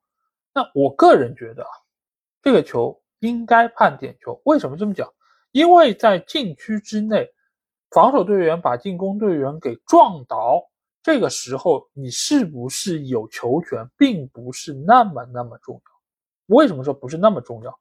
[0.53, 1.65] 那我个人觉得，
[2.41, 4.41] 这个球应该判点球。
[4.45, 5.05] 为什么这么讲？
[5.51, 7.27] 因为在禁区之内，
[7.91, 10.63] 防守队员把进攻队员给撞倒，
[11.01, 16.55] 这个时候你是不是有球权，并不是那么那么重要。
[16.55, 17.79] 为什么说不是那么重要？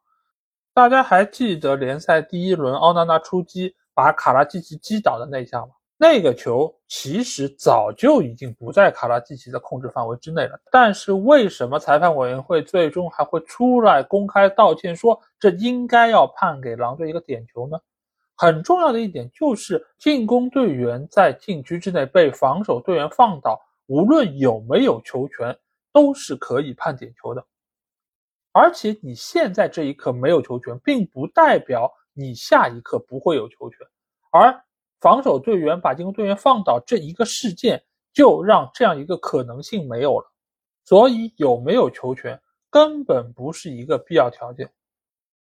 [0.74, 3.76] 大家还记得联赛第一轮奥纳纳出击？
[3.94, 5.68] 把卡拉季奇击倒的那一下吗，
[6.02, 10.60] 那个球其实早就已经不在卡拉季奇的控制范围之内了。
[10.68, 17.78] 但是为什么裁判委员会最终还会出来公开道歉，说这应该要判给狼队一个点球呢？
[18.34, 25.56] 很重要的一点就是，进攻队员在禁区之内被防守队员放倒，无论有没有球权，
[25.92, 27.46] 都是可以判点球的。
[28.50, 31.92] 而且你现在这一刻没有球权，并不代表。
[32.12, 33.78] 你下一刻不会有球权，
[34.32, 34.62] 而
[35.02, 37.82] 防守队员把进攻队员放倒这一个事件，
[38.12, 40.32] 就让这样一个可能性没有了。
[40.84, 42.40] 所以有没有球权
[42.70, 44.72] 根本不是一个必要条件。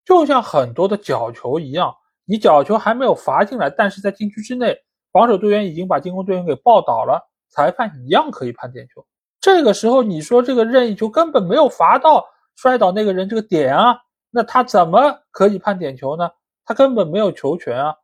[0.05, 1.94] 就像很多的角球一样，
[2.24, 4.76] 你角球还没有罚进来，但是在禁区之内，
[5.12, 9.07] 防守队员已经把进攻队员给抱倒了，裁判一样可以判点球。
[9.40, 12.26] 这个时候你说这个任意球根本没有罚到
[12.57, 13.96] 摔倒那个人这个点啊，
[14.30, 16.28] 那他怎么可以判点球呢？
[16.64, 17.94] 他根本没有球权啊！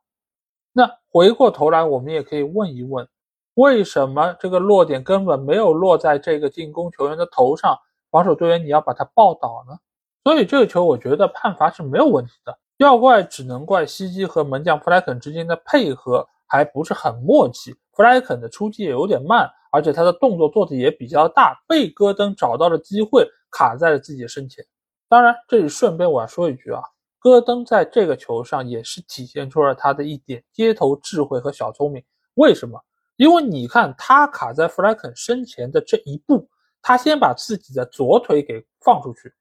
[1.11, 3.07] 回过头来，我们也可以问一问，
[3.55, 7.77] 为什么这个落点根本没有落在这个进攻球员的头上？
[8.09, 9.77] 防守队员你要把他抱倒呢？
[10.23, 12.57] 所以这个球，我觉得判罚是没有问题的。
[12.77, 17.73] 要怪只能怪西基和门将弗莱肯之间的配合还不是很默契。
[17.93, 24.65] 弗莱肯的出击也有点慢，而且他的动作做的也比较大，被戈登找到了机会，卡在了自己的身前。
[25.07, 26.81] 当然，这里顺便我要说一句啊。
[27.21, 32.03] 戈登在这个球上也是体现出了他的一点街头智慧和小聪明。
[32.33, 32.83] 为什么？
[33.15, 36.49] 因为你看他卡在弗莱肯身前的这一步，
[36.81, 39.31] 他先把自己的左腿给放出去，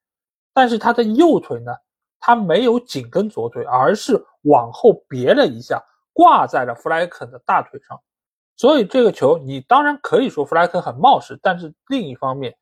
[0.52, 1.72] 但是他的右腿呢，
[2.18, 7.98] 他没有紧跟左腿，而是往后别了一下，挂在了弗莱肯的大腿上。
[8.56, 12.54] 所以这个球，你当然可以说弗莱肯很冒失，但是另一方面，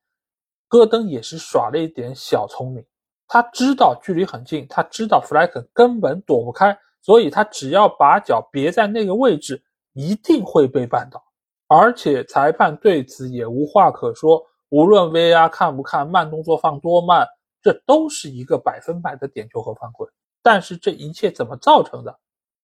[0.68, 2.86] 戈登也是耍了一点小聪明。
[3.28, 9.62] 他知道距离很近，他知道弗莱肯根本躲不开，所以他只要把脚别在那个位置，
[9.92, 11.22] 一定会被绊倒。
[11.68, 17.28] 而且裁判对此也无话可说，无论 VAR 看不看，慢动作放多慢，
[17.62, 20.08] 这都是一个百分百的点球和犯规。
[20.42, 22.18] 但是这一切怎么造成的？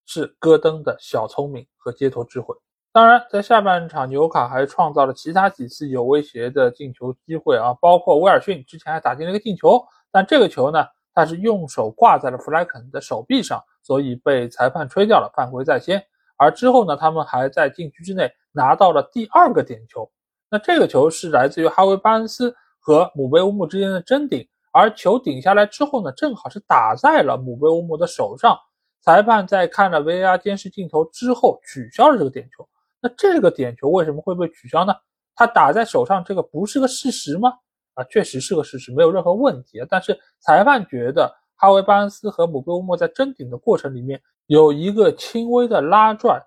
[0.07, 2.55] 是戈登的小聪明和街头智慧。
[2.93, 9.85] 当然，在下半场，纽卡还创造了其他几次有威胁的进球机会啊，包括威尔逊之前还打进了一个进球。
[10.15, 16.01] 但这个球呢，他是用手挂在了弗莱肯的手臂上，所以被裁判吹掉了，犯规在先。
[16.37, 20.09] 而之后呢，他们还在禁区之内拿到了第二个点球。
[20.49, 28.57] 那这个球是来自于哈维巴恩斯和姆贝乌姆之间的争顶，而球顶下来之后呢，正好是打在了姆贝乌姆的手上。
[29.01, 32.69] 裁判在看了 VAR 监视镜头之后，取消了这个点球。
[33.01, 34.95] 那这个点球为什么会被取消呢？
[35.35, 37.53] 他打在手上，这个不是个事实吗？
[37.95, 39.85] 啊，确实是个事实，没有任何问题。
[39.89, 46.41] 但是裁判觉得哈维·巴恩斯和姆贝乌莫在争顶的过程里面有一个轻微的拉拽，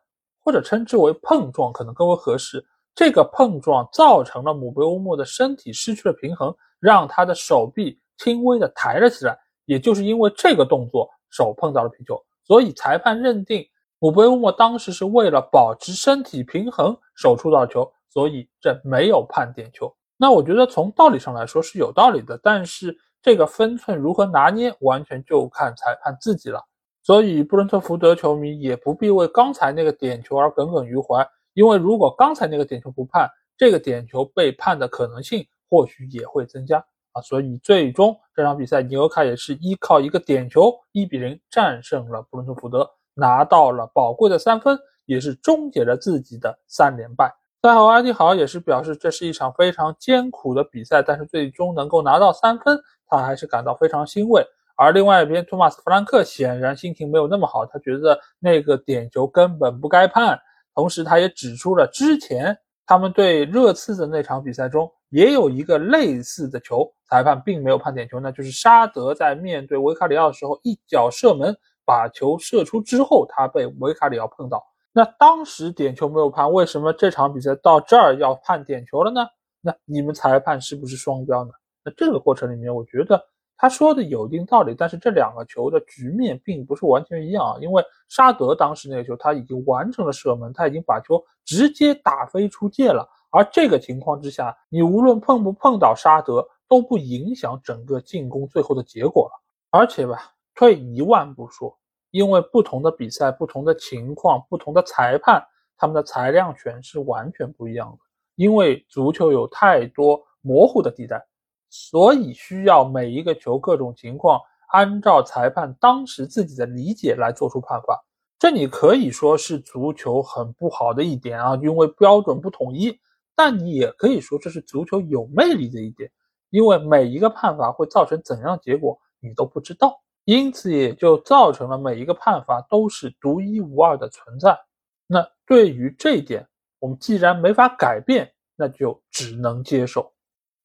[0.43, 2.66] 或者称之为碰撞，可能更为合适。
[2.93, 9.38] 这个碰撞造成了姆贝乌莫的身体失去了平衡，让他的手臂轻微的抬了起来。
[9.66, 13.68] 也就是因为这个动作，手碰到了皮球，所以裁判认定
[14.00, 19.93] 姆贝乌莫当时是为了保持身体平衡，手触到球，所以这没有判点球。
[20.18, 26.59] 那我觉得从道理上来说是有道理的，但是这个分寸如何拿捏，完全就看裁判自己了。
[27.03, 37.22] 所以布伦特福德球迷也不必为刚才那个点球而耿耿于怀，因为如果刚才那个点球不判，这个点球被判的可能性或许也会增加啊。
[37.22, 47.34] 所以最终这场比赛，纽卡也是依靠一个点球，一比零战胜了布伦特福德，拿到了宝贵的三分，也是终结了自己的三连败。
[47.62, 54.45] 赛后，安迪豪也是表示，这是一场非常艰苦的比赛，但是最终能够拿到三分，他还是感到非常欣慰。
[54.76, 60.39] 而另外一边，托马斯·弗兰克显然心情没有那么好，他觉得那个点球根本不该判。
[60.76, 62.55] 同时，他也指出了之前
[62.86, 74.64] 他们对热刺的那场比赛中也有一个类似的球，裁判并没有判点球，那就是沙德在面对维卡里奥的时候一脚射门，把球射出之后，他被维卡里奥碰到。
[74.98, 79.28] 那当时点球没有判，为什么这场比赛到这儿要判点球了呢？
[79.62, 81.52] 那你们裁判是不是双标呢？
[81.86, 83.24] 那这个过程里面，我觉得
[83.58, 87.58] 他说的有一定道理，但是这两个球的局面并不是完全一样啊。
[87.62, 99.43] 因为沙德当时那个球他已经完成了射门，他已经把球直接打飞出界了，而这个情况之下，你无论碰不碰到沙德都不影响整个进攻最后的结果了。
[99.70, 101.78] 而且吧，退一万步说。
[102.12, 105.43] 因为不同的比赛、不同的情况、不同的裁判，
[105.78, 107.97] 他们的裁量权是完全不一样的。
[108.36, 111.26] 因为足球有太多模糊的地带，
[111.70, 114.39] 所以需要每一个球各种情况
[114.70, 117.99] 按照裁判当时自己的理解来做出判罚。
[118.39, 122.99] 这你可以说是足球很不好的一点啊，因为标准不统一。
[123.36, 126.10] 但你也可以说这是足球有魅力的一点，
[126.49, 130.01] 因为每一个判罚会造成怎样结果，你都不知道。
[130.28, 134.59] 因此，也就造成了每一个判罚都是独一无二的存在。
[135.07, 136.45] 那对于这一点，
[136.80, 140.13] 我们既然没法改变，那就只能接受。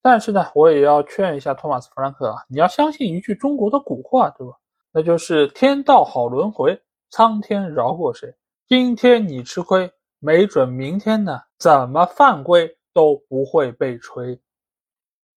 [0.03, 4.53] 但是呢，我也要劝一下托马斯·弗兰克啊，你要相信一句中国的古话，对吧？
[4.91, 6.77] 那就是“天道好轮回，
[7.11, 8.35] 苍天饶过谁”。
[8.67, 9.89] 今天你吃亏，
[10.19, 14.41] 没准明天呢，怎么犯规都不会被吹。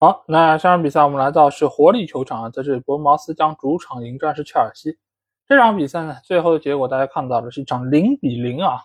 [0.06, 5.00] 好，那下场比赛我们来到是活力球场啊，在这里，伯茅斯将主场迎战是切尔西。
[5.48, 8.78] 这场比赛呢，最后的结果大家看到的是一场零比零啊。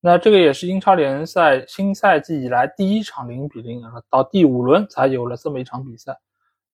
[0.00, 6.16] 那这个也是英超联赛新赛季以来第一场零比零啊，到第五轮才有了这么一场比赛。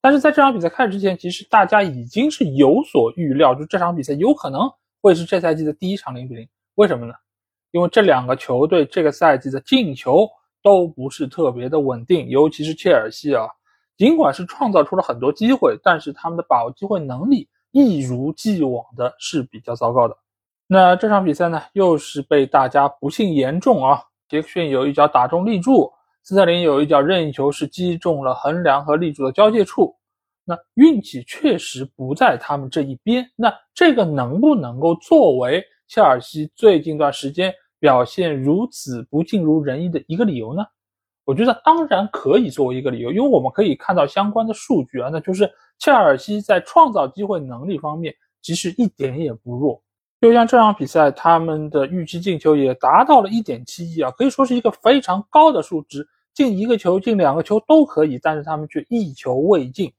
[0.02, 4.70] 但是在这场比赛开始之前，其实大家已经是有所预料，就这场比赛有可能
[5.00, 6.46] 会是这赛季的第一场零比零。
[6.74, 7.14] 为什么呢？
[7.70, 10.28] 因为这两个球队这个赛季的进球
[10.62, 13.48] 都不是特别的稳定，尤其是切尔西啊。
[14.00, 20.16] 尽管是创造出了很多机会，但是他们的把握机会能力一如既往的是比较糟糕的。
[20.66, 24.02] 那这场比赛呢，又是被大家不幸言中啊。
[24.26, 25.92] 杰克逊有一脚打中立柱，
[26.22, 29.94] 斯特林有一脚任意球是击中了横梁和立柱的交界处。
[30.46, 33.30] 那运气确实不在他们这一边。
[33.36, 40.64] 那这个能不能够作为切尔西最近段时间表现如此不尽如人意的一个理由呢？
[41.30, 48.12] 我觉得当然可以作为一个理由，因为我们可以看到相关的数据啊，那就是切尔西在创造机会能力方面
[48.42, 49.80] 其实一点也不弱。
[50.20, 56.04] 就像这场比赛，他们的预期进球也达到了一点七亿啊，可以说是一个非常高的数值，
[56.34, 59.92] 进一个球、进两个球都可以，但是他们却一球未进。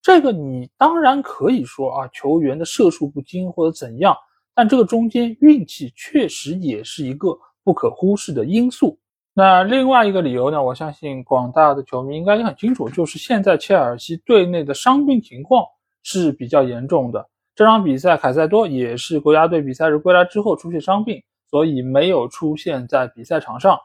[0.00, 4.16] 这个你当然可以说啊，球员的射术不精或者怎样，
[4.54, 8.98] 但这个中间运气确实也是一个不可忽视的因素。
[9.32, 10.60] 那另外一个理由呢？
[10.62, 15.64] 我相信广大的球迷应该也很清楚，就是现在切尔西队内的伤病情况
[16.02, 17.24] 是比较严重的。
[17.54, 23.78] 这场比赛凯塞多也是国家队比赛日归来之后出现伤病，所以没有出现在比赛场上。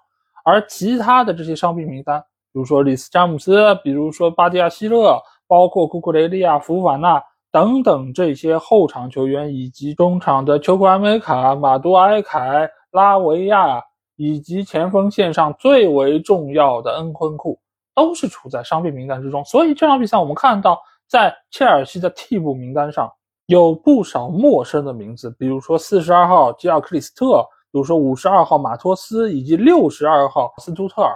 [0.44, 2.20] 而其他的这些伤病名单，
[2.52, 7.22] 比如说里斯詹姆斯，比如说巴蒂亚希勒，包括库库雷利亚、福瓦纳
[7.52, 13.84] 等等这些后场球员，以及中场的丘库埃梅卡、马杜埃凯、拉维亚。
[14.16, 17.60] 以及前锋线上最为重要的恩昆库
[17.94, 23.12] 都是处在伤病名单之中，所以这场比赛我们看到，在切尔西的替补名单上
[23.46, 27.42] 有不少陌生的名字，比如说四十二号吉尔克里斯特，
[27.72, 31.16] 比如说五十二号马托斯以及六十二号斯图特尔，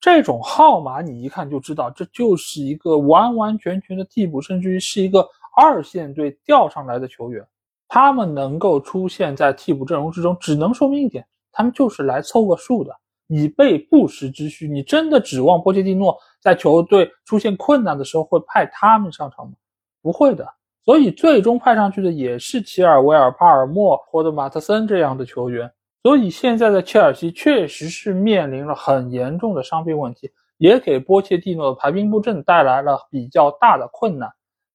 [0.00, 5.26] 这种号码你一看就知道，这就是一个完完全全的替补，甚至于是一个
[5.56, 7.44] 二线队调上来的球员，
[7.88, 12.92] 他们能够出现在替补阵容之中，只能说明一点，他们就是来凑个数的，
[13.28, 14.66] 以备不时之需。
[14.66, 19.52] 你真的指望波切蒂诺在球队出现困难的时候会派他们上场吗？
[20.00, 20.48] 不会的。
[20.84, 25.70] 所以最终派上去的也是齐尔维尔、帕尔默或者马特森这样的球员。
[26.02, 34.28] 所以现在的切尔西确实是面临了很严重的伤病问题，也给波切蒂诺的排兵布阵带来了比较大的困难。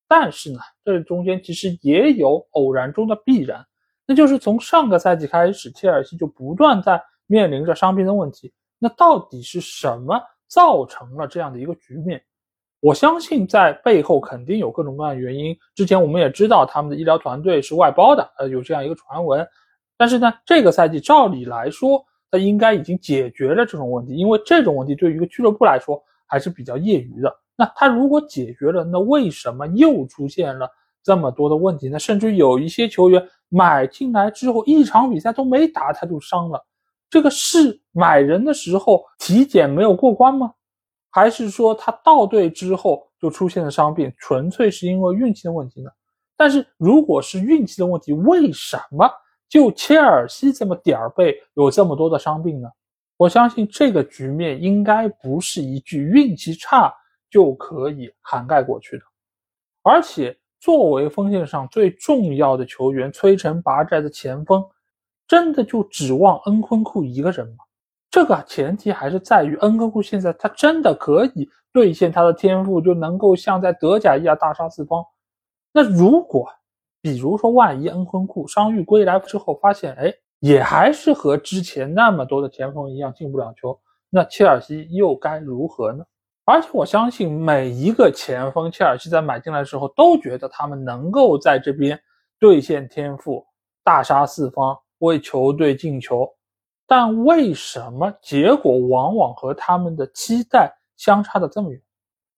[0.07, 3.65] 但是呢，这中间其实也有偶然中的必然，
[4.08, 8.53] 那就是从上个赛季开始，切尔西就不断在面临着伤病的问题。
[8.80, 12.24] 那到底是什么造成了这样的一个局面？
[12.80, 15.58] 我相信在背后肯定有各种各样的原因。
[15.76, 19.45] 之前我们也知道他们的医疗团队是外包的，呃，有这样一个传闻。
[19.97, 27.36] 但是呢，这个赛季照理来说，他应该已经解决了这种问题，因为这种问题对于一个俱乐部来说还是比较业余的。
[27.55, 30.70] 那他如果解决了，那为什么又出现了
[31.01, 31.97] 这么多的问题呢？
[31.97, 36.66] 甚至有一些球员买进来之后，一场比赛都没打他就伤了，
[37.10, 40.54] 这个是买人的时候体检没有过关吗？
[41.10, 45.89] 还是说他到队之后就出现了伤病，纯粹是因为运气的问题呢？
[46.36, 49.10] 但是如果是运气的问题，为什么？
[49.50, 52.70] 就切尔西这么点儿背，有这么多的伤病呢？
[53.16, 56.93] 我相信这个局面应该不是一句运气差
[57.32, 59.04] 就可以涵盖过去的。
[59.82, 64.66] 而且，作为锋线上最重要的球员，摧城拔寨的前锋，
[65.28, 67.66] 真的就指望恩昆库一个人吗？
[68.10, 75.03] 这个前提还是在于恩昆库现在他真的可以兑现他的天赋，就能够像在德甲一样大杀四方。
[75.72, 76.49] 那如果，
[77.01, 83.80] 比如说，万一恩昆库伤愈归来之后，发现哎，也还是和之前那么多的前锋一样进不了球，
[84.10, 86.03] 那切尔西又该如何呢？
[86.50, 92.00] 而且我相信每一个前锋，切尔西在买进来的时候都觉得他们能够在这边
[92.39, 93.45] 兑现天赋，
[93.84, 96.26] 大杀四方，为球队进球。
[96.88, 101.82] 但为什么结果往往和他们的期待相差的这么远？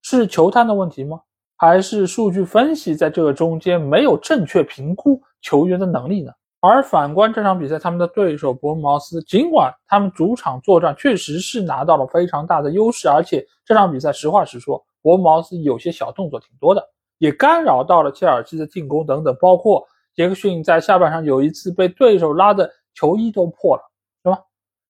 [0.01, 1.21] 是球探的问题吗？
[1.55, 6.31] 还是数据分析在这个中间没有正确评估球员的能力呢？
[6.61, 16.83] 而反观这场比赛，他们的对手伯恩茅斯，尽管他们主场作战确实是拿到了非常大的优势，而且这场比赛实话实说，伯恩茅斯有些小动作挺多的，
[17.17, 23.83] 也干扰到了切尔西的进攻等等，包括杰克逊在下半场有一次被对手拉的球衣都破了，
[24.23, 24.43] 是吧？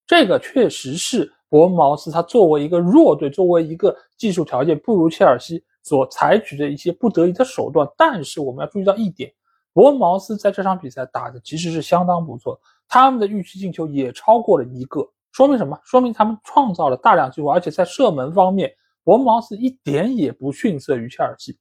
[0.07, 5.63] 这个确实是伯恩茅斯他作为一个弱队，作为一个技术条件不如切尔西。
[5.81, 9.31] 所采取的一些不得已的手段，但是我们要注意到一点，
[9.79, 15.79] 伯恩茅斯在这场比赛打的其实是相当不错，他们的预期进球也超过了一个，说明什么？
[15.85, 18.69] 说明他们创造了大量机会，而且在射门方面，
[19.05, 21.57] 伯恩茅斯一点也不逊色于切尔西。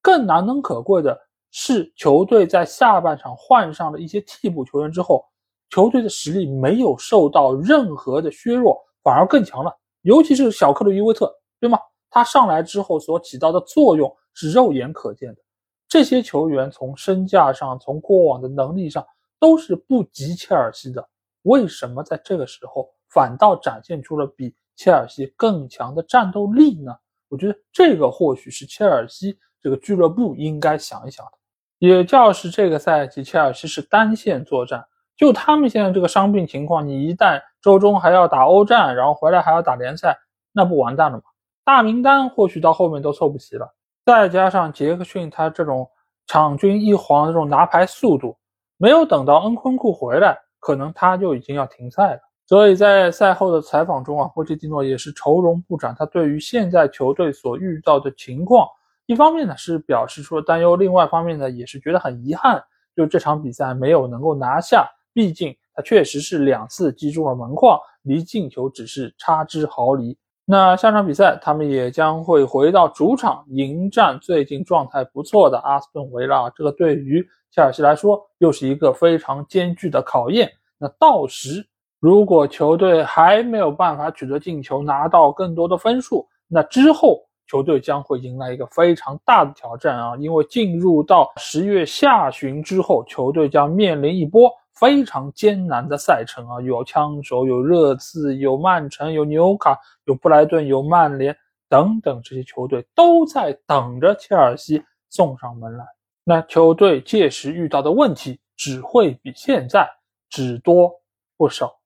[0.00, 1.14] 更难能可贵的
[1.50, 5.22] 是，球队在下半场换上了一些替补球员之后，
[5.68, 11.78] 球队的实力没有受到任何的削弱，反而更强了，尤其是小克鲁伊维特，对吗？
[12.08, 15.42] 他上来之后所起到的作用是肉眼可见的，
[15.88, 19.04] 这些球员从身价上、从过往的能力上
[19.40, 21.08] 都是不及切尔西的。
[21.42, 26.94] 为什么在这个时候反倒展现出了比切尔西更强的战斗力呢？
[27.28, 31.32] 我觉得这个或许是切尔西这个俱乐部应该想一想的。
[31.78, 34.84] 也就是这个赛季，切尔西是单线作战，
[35.16, 40.18] 就他们现在这个伤病情况，你一旦周中还要打欧战，然后回来还要打联赛，
[40.52, 41.24] 那不完蛋了吗？
[41.64, 43.72] 大名单或许到后面都凑不齐了，
[44.08, 45.86] 再加上杰克逊他这种
[46.26, 48.34] 场均一黄的这种拿牌速度，
[48.78, 52.20] 没有等到恩昆库回来，可能他就已经要停赛了。
[52.46, 55.94] 所以在赛后的采访中啊，波切蒂诺也是愁容不展。
[55.98, 58.66] 他对于现在球队所遇到的情况，
[59.04, 62.64] 一方面呢是表示出了担忧，另外一方面呢也是觉得很遗憾，
[62.96, 64.88] 就这场比赛没有能够拿下。
[65.12, 70.16] 毕竟他确实是两次击中了门框，离进球只是差之毫厘。
[70.50, 76.48] 那下场比赛，他们也将会回到主场迎战最近状态不错的阿斯顿维拉。
[76.56, 80.50] 这个对于切尔西来说，又是一个非常艰巨的考验。
[80.78, 81.62] 那到时
[82.00, 90.16] 如果球队还没有办法取得进球，拿到更多的分数，那之后球队将会迎来一个非常大的挑战啊！
[90.16, 94.50] 因为进入到十月下旬之后，球队将面临一波。
[94.78, 101.36] 非常艰难的赛程啊，有枪手，有热刺，有曼城，有纽卡，有布莱顿，有曼联
[101.68, 105.84] 等等，这些球队都在等着切尔西送上门来。
[106.24, 109.88] 那球队届时遇到的问题只会比现在
[110.28, 110.92] 只多
[111.36, 111.78] 不少。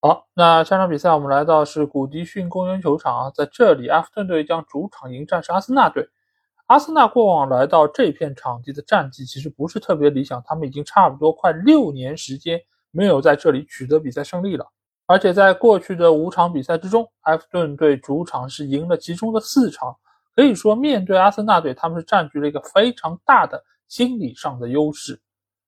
[0.00, 6.08] 好，那下场比赛我们来到是古迪逊公园球场啊，在这里，阿弗顿队将主场迎战是阿森纳队。
[6.66, 12.60] 阿森纳过往来到这片场地的战绩其实不是特别理想，他们已经差不多快六年时间
[12.90, 14.66] 没有在这里取得比赛胜利了。
[15.06, 19.96] 而且在过去的五场比赛之中，埃弗顿队主场是赢了其中的四场，
[20.34, 25.20] 可以说面对阿森纳队，他们是占据了一个非常大的心理上的优势。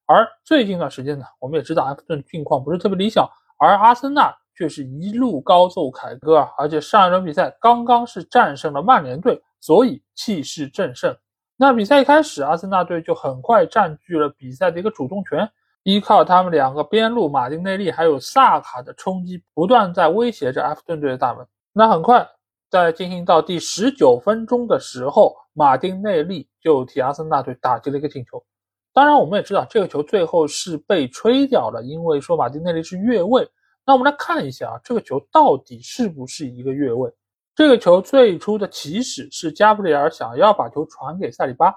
[0.06, 3.24] 而最近一段时间呢，我们也知道埃弗顿境况不是特别理想，
[3.56, 6.50] 而阿森纳却是一路高奏凯歌啊！
[6.58, 11.16] 而且上一轮比赛刚刚是战胜了曼联队，所以气势正盛。
[11.56, 15.48] 那比赛一开始，阿森纳队就很快占据了比赛的一个主动权，
[15.84, 21.46] 依靠他们两个边路马丁内利还有萨卡的冲击，不断在威胁着埃弗顿队的大门。
[21.72, 22.28] 那很快，
[22.68, 28.44] 在进行到第十九分钟的时候，马丁内利就替阿森纳队打进了一个进球。
[28.92, 33.48] 当然，我们也知道这个球最后是被吹掉了，因为说马丁内利是越位。
[33.88, 37.10] 那我们来看一下啊，这个球到底是不是一个越位？
[37.54, 41.74] 这个球最初的起始是加布里尔想要把球传给塞里巴，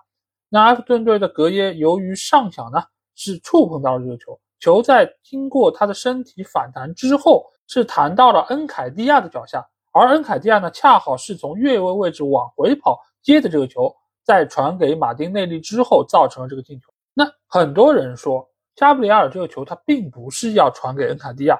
[0.50, 2.84] 那埃弗顿队的格耶由于上抢呢
[3.16, 13.90] 是触碰到了这个球，球在经过他的身体反弹之后是弹到了恩凯蒂亚的脚下，而恩凯蒂亚呢恰好是从越位位置往回跑接的这个球，
[14.26, 16.92] 再传给马丁内利之后造成了这个进球。
[17.14, 18.46] 那很多人说
[18.76, 21.58] 加布里埃尔这个球他并不是要传给恩凯蒂亚，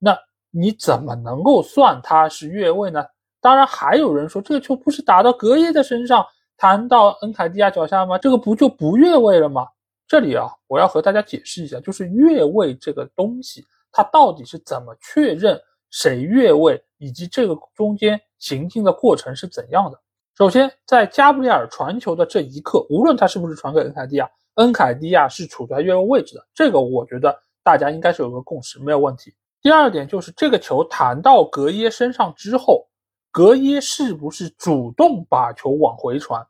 [0.00, 0.18] 那
[0.50, 3.04] 你怎么能够算他是越位呢？
[3.40, 6.26] 当然还有人说这个球不是打到格耶的身上
[6.56, 8.18] 弹到恩凯蒂亚脚下吗？
[8.18, 9.68] 这个不就不越位了吗？
[10.08, 19.96] 这里啊，我要和大家解释一下，就是越位这个东西它到底是怎么确认谁越位，以及这个中间行进的过程是怎样的。
[20.36, 24.28] 首先，在加布里尔传球的这一刻，无论他是不是传给恩凯蒂亚。
[24.54, 29.32] 恩凯蒂亚是处在越位位置的，这个我觉得大家应该是有个共识，没有问题。
[29.62, 32.88] 第二点就是这个球弹到格耶身上之后，
[33.30, 36.46] 格耶是不是主动把球往回传？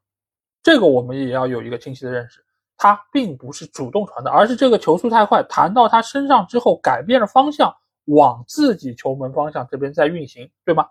[0.62, 2.44] 这个我们也要有一个清晰的认识，
[2.76, 10.86] 他并不是主动传的，而是这个球速太快，弹到他身上之后改变了方向，往自己球门方向这边在运行，对吗？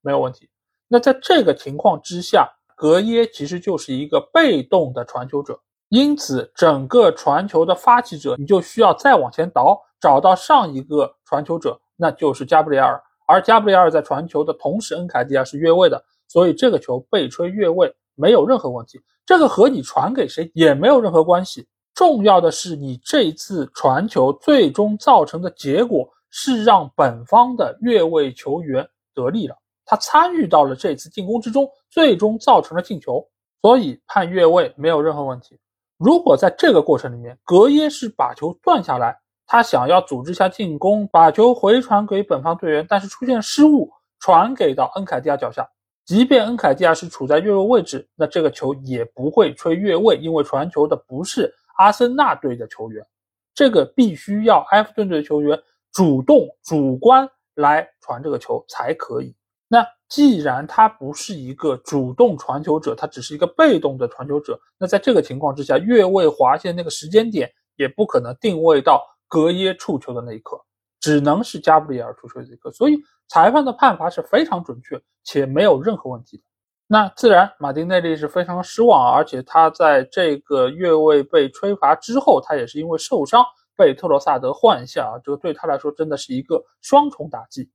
[0.00, 0.48] 没有问题。
[0.88, 5.60] 那在这个情况之下，格耶其实就是一个被动的传球者。
[5.90, 13.00] 因此，整个传球的发起者，你就需要再往前倒，找到上一个传球者，那就是加布里尔。
[13.26, 19.00] 而加布里尔在传球的同时，恩凯迪亚是越位的，所以这个球被吹越位没有任何问题。
[19.24, 21.68] 这个和你传给谁也没有任何关系。
[21.94, 33.24] 重要的是，你这次传球最终造成的结果是让本方的越位球员得利了，他参与到了这次进攻之中，最终造成了进球，
[33.60, 35.58] 所以判越位没有任何问题。
[35.98, 39.16] 如果在这个过程里面，格耶是把球断下来，
[39.52, 43.90] 他想要组织一下进攻，把球回传给本方队员，但是出现失误，
[44.20, 45.68] 传给到恩凯蒂亚脚下。
[46.06, 53.04] 即便恩凯蒂亚是处在越位位置，那这个球也不会吹越位，因为传球的不是阿森纳队的球员，
[53.52, 55.60] 这个必须要埃弗顿队的球员
[55.92, 59.34] 主动主观来传这个球才可以。
[59.66, 70.60] 那既然他不是一个主动传球者，他只是一个被动的传球者，那在这个情况之下，越位划线那个时间点也不可能定位到格耶触球的那一刻，
[71.00, 72.70] 只能是加布里尔触球这一刻。
[72.70, 76.42] 所以裁判的判罚是非常准确且没有任何问题的。
[76.86, 83.44] 那自然马丁内利是非常失望，而且他在这个越位被吹罚之后，他也是因为受伤
[83.76, 87.70] 被特罗萨德换下啊，这个对他来说真的是一个双重打击。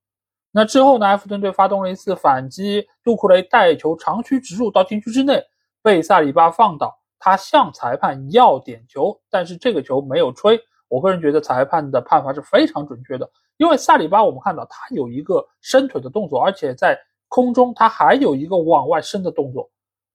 [0.52, 1.06] 那之后呢？
[1.06, 5.44] 埃弗顿队发动了一次反击，杜库雷带球长驱直入到禁区之内，
[5.82, 6.98] 被萨里巴放倒。
[7.20, 10.58] 他向裁判要点球，但是这个球没有吹。
[10.88, 19.70] 我个人觉得裁判的判罚是非常准确的，因为萨里巴我们看到他有一个伸腿的动作，而且在空中他还有一个往外伸的动作。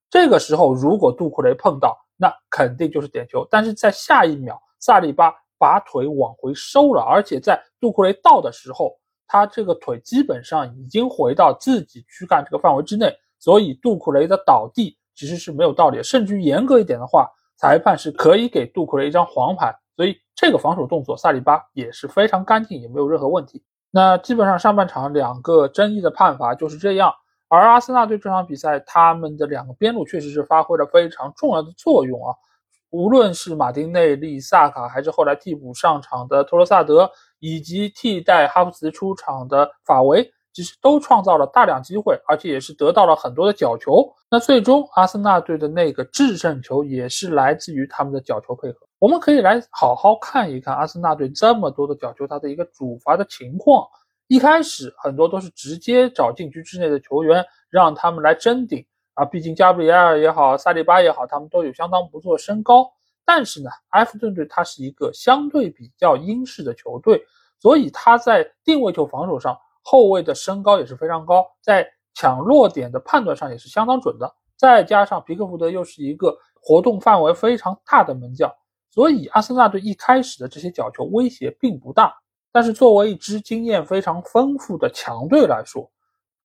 [0.09, 3.47] 这个时候如果杜库雷碰到，那肯定就是点球。
[3.51, 8.97] 但是在下一秒，萨里巴把腿往回收了，而且在杜库雷到的时候。
[9.33, 19.73] 他这个腿基本上已经回到自己躯干这个范围之内，所以杜库雷的倒地其实是没有道理，甚至于严格一点的话，裁判是可以给杜库雷一张黄牌。
[20.01, 23.62] 所以这个防守动作萨里巴也是非常干净，也没有任何问题。
[23.90, 27.12] 那基本上上半场两个争议的判罚就是这样，
[27.48, 32.32] 而阿森纳队这场比赛他们的两个边路确实是发挥了非常重要的作用啊，
[32.88, 37.11] 无论是马丁内利、萨卡，还是后来替补上场的托罗萨德。
[37.42, 44.07] 以及替代哈弗茨出场的法维，其实都创造了大量机会，而且也是得到了很多的角球。
[44.30, 48.86] 那最终阿森纳队的那个制胜球也是来自于他们的角球配合。
[49.01, 53.88] 我们可以来好好看一看阿森纳队这么多的角球，它的一个主罚的情况。
[54.26, 58.84] 一开始很多都是直接找禁区之内的球员，让他们来争顶
[59.14, 62.92] 啊，毕竟加布里埃尔也好，萨利巴也好，他们都有相当不错的身高。
[63.24, 67.24] 但是呢，埃弗顿队它是一个相对比较英式的球队，
[67.59, 74.30] 所以他在定位球防守上，后卫的身高也是非常高，在抢落点的判断上也是相当准的。
[74.59, 78.53] 再加上皮克福德又是一个活动范围非常大的门将，
[78.91, 82.14] 所以阿森纳队一开始的这些角球威胁并不大。
[82.53, 85.91] 但是作为一支经验非常丰富的强队来说，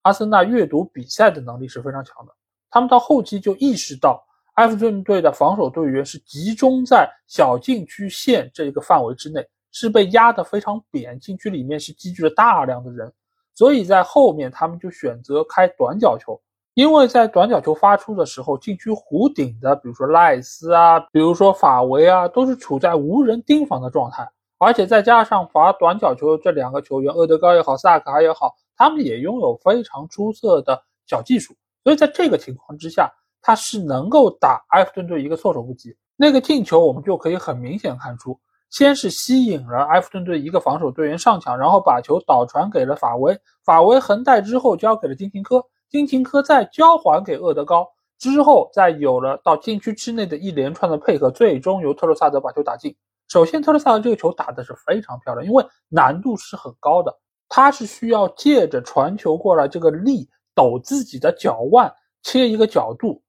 [0.03, 2.31] 阿森纳阅读比赛的能力是非常强的。
[2.69, 4.23] 他们到后期就意识到。
[4.55, 13.11] 埃弗顿队的防守队员是集中在小禁区线这个范围之内，是被压得非常扁，禁区里面是积聚了大量的人，
[13.53, 16.41] 所以在后面他们就选择开短角球，
[16.75, 33.11] 因为在短角球发出的时候，禁区弧顶的，比如说赖斯啊，比如说法维啊，都是处在无人盯防的状态，而且再加上罚短角球的这两个球员，厄德高也好，萨卡也好，他们也拥有非常出色的小技术，所以在这个情况之下。
[33.47, 35.95] 他是能够打埃弗顿队一个措手不及。
[36.15, 38.39] 那个进球，我们就可以很明显看出，
[38.71, 47.87] 先是吸引了埃弗顿队一个防守队员上抢，然后把球导传给了法维，法维横带之后交给了金琴科，金琴科再交还给厄德高，
[48.19, 52.95] 之后再有了到禁区之内的一连串的配合，最终由特洛萨德把球打进。
[53.27, 57.15] 首先，特洛萨德这个球打的是非常漂亮，因为难度是很高的，
[57.49, 63.21] 他是需要借着传球过来这个力抖自己的脚腕，切一个角度。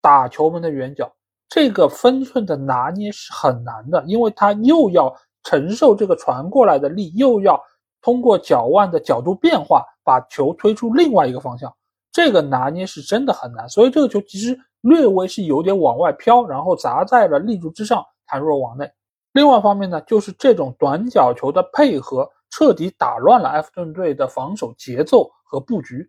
[0.00, 1.10] 打球门的远角，
[1.48, 7.58] 这个分寸的拿捏是很难的，因为他又要承受这个传过来的力，又要
[8.04, 11.74] 通过脚腕的角度变化把球推出另外一个方向，
[12.12, 13.66] 这个拿捏是真的很难。
[13.66, 18.86] 所以这个球其实略微是有点往外飘，然后砸在了立柱之上，弹入了网内。
[19.32, 26.06] 另外一方面呢，就是这种短角球的配合，彻底打乱了埃弗顿队的防守节奏和布局。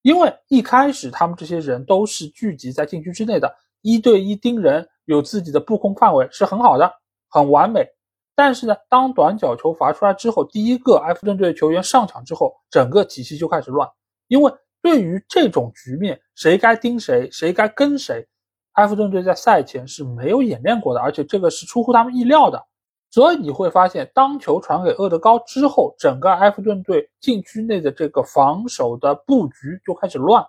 [0.00, 6.90] 因为一开始他们这些人都是聚集在禁区之内的，一对一盯人，有自己的布控范围是很好的，
[7.28, 7.86] 很完美。
[8.36, 13.88] 但是呢，当短角球罚出来之后，第一个埃弗顿队的球员上抢之后，整个体系就开始乱。
[14.28, 18.24] 因为对于这种局面，谁该盯谁，谁该跟谁，
[18.72, 22.62] 埃弗顿队在赛前是没有演练过的，而且这个是出乎他们意料的。
[23.10, 30.44] 所以你会发现，当球传给厄德高之后，整个埃弗顿队禁区内的这个防守的布局就开始乱，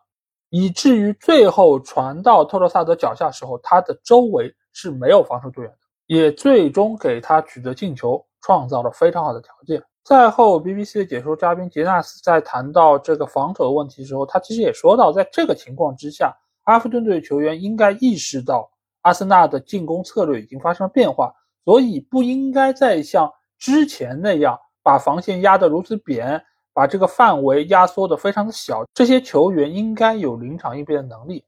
[0.50, 5.78] 以至于最后传到特洛萨德脚下时候，他的周围是没有防守队员的，
[6.08, 9.82] 也最终给他取得进球创造了非常好的条件。
[10.04, 16.34] 赛后，BBC 的解说嘉宾杰纳斯在谈到这个防守的问题时候，他其实也说到，在这个情况之下，
[16.64, 21.34] 阿弗顿队球员应该意识到阿森纳的进攻策略已经发生了变化。
[21.66, 23.30] 所以不应该再像
[23.60, 26.42] 之前那样把防线压得如此扁，
[26.72, 28.86] 把这个范围压缩得非常的小。
[28.94, 31.44] 这些球员应该有临场应变的能力。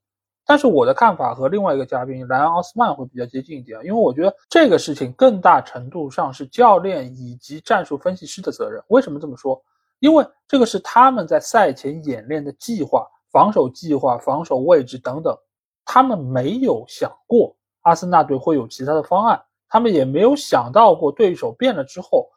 [0.49, 8.81] 但是我的看法和另外一个嘉宾莱昂奥斯曼会比较接近一点，因为我觉得这个事情更大程度上是教练以及战术分析师的责任。
[8.87, 9.61] 为什么这么说？
[9.99, 15.37] 因为这个是他们在赛前演练的计划、防守计划、防守位置等等，
[15.85, 19.39] 他们没有想过阿森纳队会有其他的方案。
[19.67, 22.27] 他们也没有想到过对手变了之后，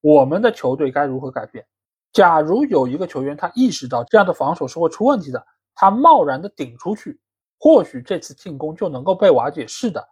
[0.00, 1.64] 我们的球队该如何改变。
[2.12, 5.46] 假如有一个球员他意识到这样的防守是会出问题的，
[5.76, 7.20] 他贸然的顶出去，
[7.60, 9.66] 或许这次进攻就能够被瓦解。
[9.66, 10.02] 是的，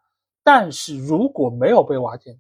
[0.44, 2.38] 但是如果没有被瓦解，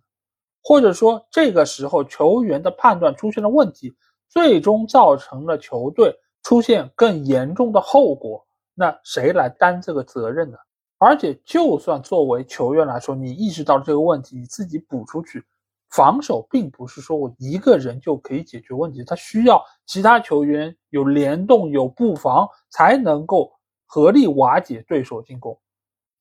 [0.62, 3.96] 或者说这个时候球员的判断出现了问题，
[4.28, 10.58] 最终造成了球队出现更严重的后果，那谁来担这个责任呢？
[10.98, 15.44] 而且，就算作为球员来说，你意识到这个问题，你自己补出去，
[15.90, 23.52] 防守并不是说我一个人就可以解决问题，他需要其他球员有联动、有布防，才能够
[23.88, 25.58] 合力瓦解对手进攻。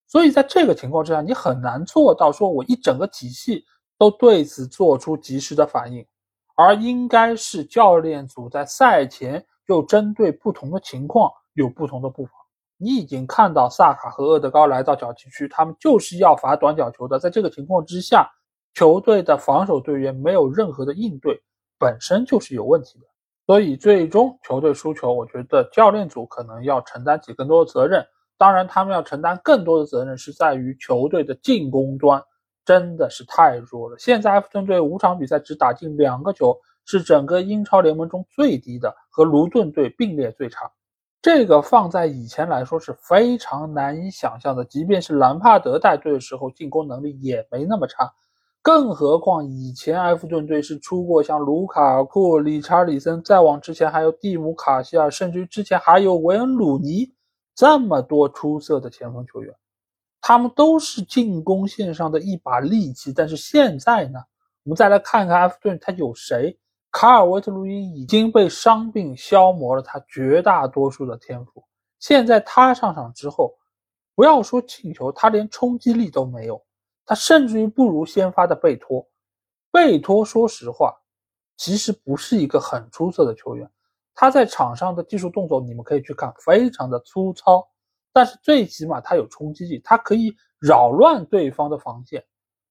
[0.08, 3.66] 所以，在这个情况之下，你很难做到说我一整个体系
[3.98, 6.04] 都对此做出及时的反应，
[6.56, 12.34] 而应该是教练组在赛前就针对不同的情况有不同的布防。
[12.78, 17.20] 你已经看到萨卡和厄德高来到角球区，他们就是要罚短角球的。
[17.20, 18.30] 在这个情况之下，
[18.76, 21.42] 球队的防守队员没有任何的应对，
[21.78, 23.06] 本身就是有问题的。
[23.48, 28.06] 所以最终球队输球，我觉得教练组可能要承担起更多的责任。
[28.38, 32.22] 当然，他们要承担更多的责任是在于球队的进攻端
[32.66, 33.96] 真的是太弱了。
[33.98, 36.56] 现在埃弗顿队五场比赛只打进两个球，
[36.86, 40.70] 是整个英超联盟中最低的，和卢顿队并列最差。
[41.22, 48.14] 这个放在以前来说是非常难以想象的，即便是兰帕德带队的时候，进攻能力也没那么差，
[48.68, 57.10] 更何况以前埃弗顿队是出过像卢卡库、理查里森，再往之前还有蒂姆·卡希尔，甚至于之前还有维恩·鲁尼
[57.56, 59.56] 这么多出色的前锋球员，
[60.20, 63.14] 他们都是进攻线上的一把利器。
[63.14, 64.20] 但是现在呢，
[64.66, 66.60] 我们再来看看埃弗顿，他有谁？
[66.92, 71.64] 卡尔维特鲁伊已经被伤病消磨了他绝大多数的天赋。
[72.00, 73.54] 现在他上场之后，
[74.14, 76.62] 不要说进球，他连冲击力都没有，
[77.08, 79.08] 他甚至于不如先发的贝托。
[79.72, 80.94] 贝托，说实话，
[81.56, 83.68] 其实不是一个很出色的球员。
[84.14, 87.68] 他在场上的技术动作，你们可以去看，非常的粗糙，
[88.12, 92.26] 但是最起码他有冲击力，他可以扰乱对方的防线。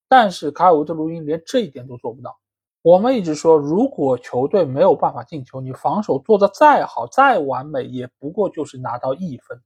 [0.08, 2.38] 但是卡尔维特卢因连这一点都做不到。
[2.82, 9.60] 我们一直说，如果球队没有办法进球，你防守做得再好、再完美，也不过就是拿到一分。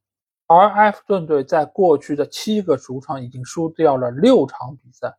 [0.52, 5.16] 而埃弗顿队在过去的七个主场已经输掉了六场比赛，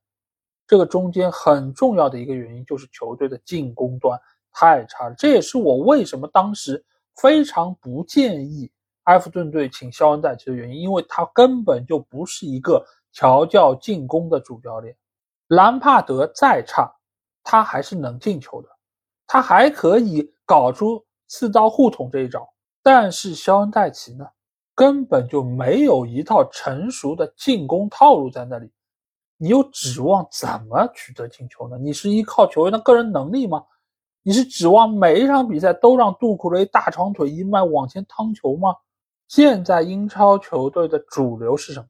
[0.67, 4.19] 这个中间很重要的一个原因就是球队的进攻端。
[4.51, 6.83] 太差了，这也是我为什么当时
[7.15, 8.69] 非常不建议
[9.03, 14.93] 埃弗顿队请肖恩戴奇的原因，因为他根本就不是一个调教进攻的主教练。
[15.47, 16.93] 兰帕德再差，
[17.41, 18.67] 他还是能进球的，
[19.25, 22.45] 他还可以搞出刺刀互捅这一招。
[22.83, 24.27] 但是肖恩戴奇呢，
[24.75, 28.71] 根本就没有一套成熟的进攻套路在那里，
[29.37, 31.77] 你又指望怎么取得进球呢？
[31.77, 33.63] 你是依靠球员的个人能力吗？
[34.23, 38.75] 你是指望每一场比赛都让杜库雷大长腿一迈往前趟球吗？
[39.27, 41.87] 现在英超球队的主流是什么？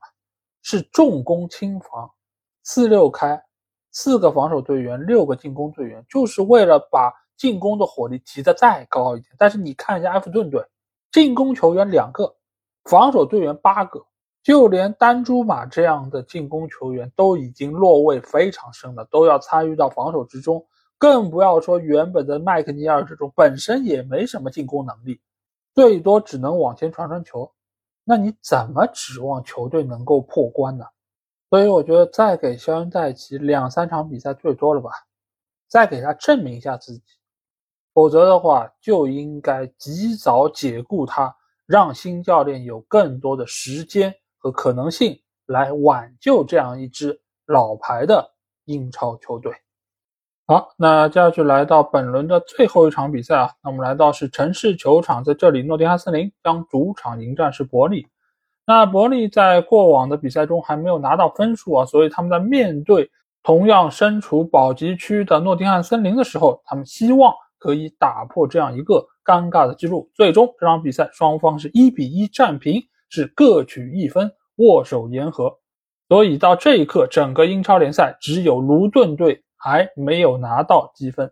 [0.61, 2.09] 是重攻轻防，
[2.63, 3.43] 四六开，
[3.91, 9.33] 四个防守队员，六个进攻队员，就是为了把进攻的火力提得再高一点。
[9.37, 10.63] 但是你看一下埃弗顿队，
[11.11, 12.33] 进攻球员两个，
[12.85, 14.05] 防守队员八个，
[14.43, 20.65] 就连丹朱马这样的进攻球员都已经落位非常深了，都要参与到防守之中。
[20.97, 25.19] 更不要说原本的麦克尼尔这种本身也没什么进攻能力，
[25.73, 27.51] 最多只能往前传传球，
[28.03, 30.85] 那你怎么指望球队能够破关呢？
[31.49, 34.91] 所以我觉得再给肖恩戴奇两三场比赛最多了吧，
[35.67, 37.03] 再给他证明一下自己，
[37.93, 41.35] 否则的话就应该及早解雇他，
[41.72, 48.30] 让新教练有更多的时间和可能性来挽救这样一支老牌的
[48.65, 49.53] 英超球队。
[50.45, 58.06] 好，那接下去来到本轮的最后一场比赛啊，那我们来到是城市球场，在这里，诺丁汉森林将主场迎战是伯利。
[58.65, 63.10] 那伯利在过往的比赛中还没有拿到分数啊，所以他们在面对
[63.43, 70.10] 同样身处保级区的诺丁汉森林的时候，他们希望可以打破这样一个尴尬的记录。
[70.14, 75.57] 最终这场比赛双方是一比一战平，是各取一分，握手言和。
[76.07, 79.43] 所以到这一刻，整个英超联赛只有卢顿队。
[79.64, 81.31] 还没有拿到积分，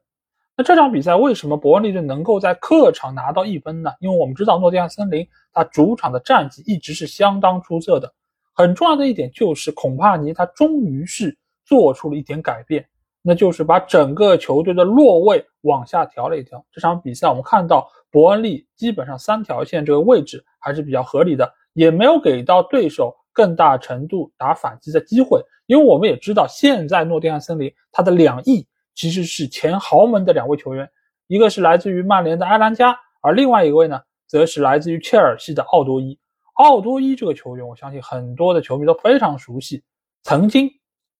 [0.56, 3.90] 那这场比赛为什么伯恩利队能够在客场拿到一分呢？
[4.00, 8.14] 因为我们知道诺丁汉森林他主场的战绩一直是相当出色的。
[8.54, 11.36] 很重要的一点就是孔帕尼他终于是
[11.66, 12.88] 做出了一点改变，
[13.22, 16.66] 那就是把整个球队的落位往下调了一调。
[16.72, 25.42] 这场比赛我们看到伯恩利基本上三条线这个位置还是比较合理的，也没有给到对手更大程度打反击的机会。
[25.66, 28.66] 因为我们也知道，现在诺丁汉森林他的两翼
[28.96, 30.90] 其实是前豪门的两位球员，
[31.28, 36.18] 一个是来自于曼联的埃兰加，而另外一位呢，则是来自于切尔西的奥多伊。
[36.56, 39.84] 奥多伊这个球员，我相信很多的球迷都非常熟悉。
[40.24, 40.70] 曾经，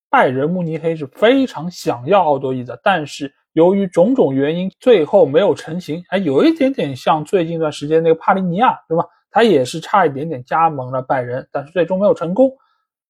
[0.10, 6.04] 拜仁慕尼黑是非常想要奥多伊的，但是由于种种原因，最后没有成型。
[6.10, 9.06] 哎，有一点点像最近一段时间那个帕利尼亚，对吧？
[9.32, 12.52] 他也是差一点点加盟了拜仁，但是最终没有成功。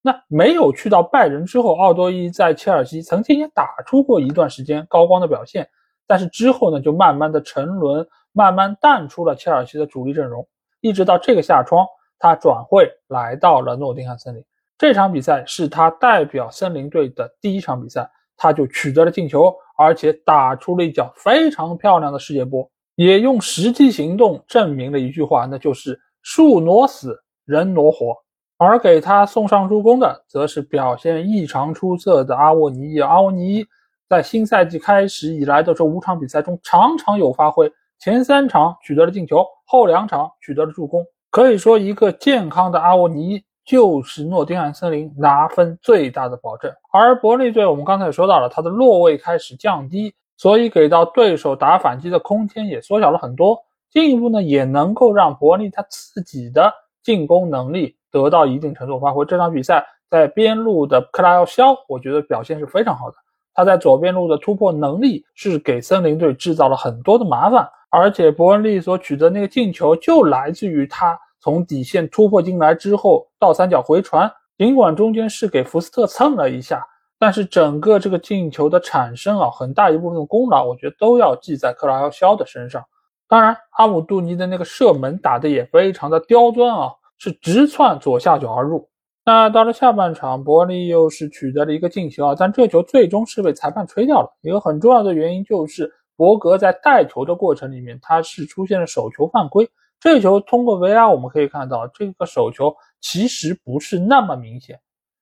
[0.01, 5.69] 那没有去到拜仁之后，奥多伊在切尔西曾经也打出过一段时间高光的表现，
[6.07, 10.45] 但是之后呢，就慢慢的沉沦，慢慢淡出了切尔西的主力阵容，
[10.81, 11.85] 一直到这个夏窗，
[12.17, 14.43] 他转会来到了诺丁汉森林。
[14.80, 22.65] 这场比赛是他代表森林队的第一场比赛，他就取得了进球，而且打出了一脚非常漂亮的世界波，
[22.95, 28.15] 也用实际行动证明了一句话，那就是树挪死，人挪活。
[28.57, 33.01] 而给他送上助攻的，则是表现异常出色的阿沃尼伊。
[33.01, 33.65] 阿沃尼
[34.07, 37.69] 在新赛季开始以来的这五场比赛中，场场有发挥，
[37.99, 41.06] 前三场取得了进球，后两场取得了助攻。
[41.30, 46.73] 可以说，一个健康的阿沃尼就是诺丁汉森林拿分最大的保证。
[46.91, 53.59] 而伯利队，我们刚才也说到了，他的落位开始降低，所以给到对手打反击的空间也缩小了很多。
[53.91, 56.73] 进一步呢，也能够让伯利他自己的
[57.03, 57.95] 进攻能力。
[58.11, 63.17] 得到一定程度发挥，这场比赛在边路的克拉奥肖，我觉得表现是非常好的。
[63.53, 76.85] 他在左边路的突破能力是给森林队制造了很多的麻烦，而且伯恩利所取得那个进球就来自于他从底线突破进来之后，倒三角回传，尽管中间是给福斯特蹭了一下，
[77.17, 82.83] 但是整个这个进球的产生啊，很大一部分功劳，我觉得都要记在克拉肖的身上。
[83.27, 88.89] 当然，阿姆杜尼的那个射门打的也非常的刁钻啊，是直窜左下角而入。
[89.23, 94.29] 那到了下半场，伯利又是取得了一个进球啊，但这球最终是被裁判吹掉了。
[94.41, 99.69] 一个很重要的原因就是博格在带球的过程里面，他是出现了手球犯规。
[99.99, 104.80] 这个球通过 VR 我们可以看到，这个手球其实不是那么明显，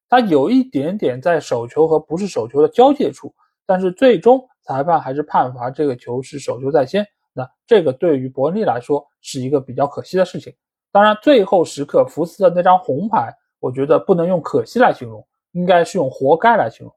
[0.07, 3.33] 它有一点点在手球和不是手球的交界处，
[3.65, 7.05] 但是最终裁判还是判罚这个球是手球在先。
[7.33, 10.53] 那这个对于伯恩利来说是一个比较可惜的事情。
[10.91, 13.33] 当然，最后时刻福斯的那张红牌。
[13.59, 16.95] 我觉得不能用可惜来形容，应该是用活该来形容，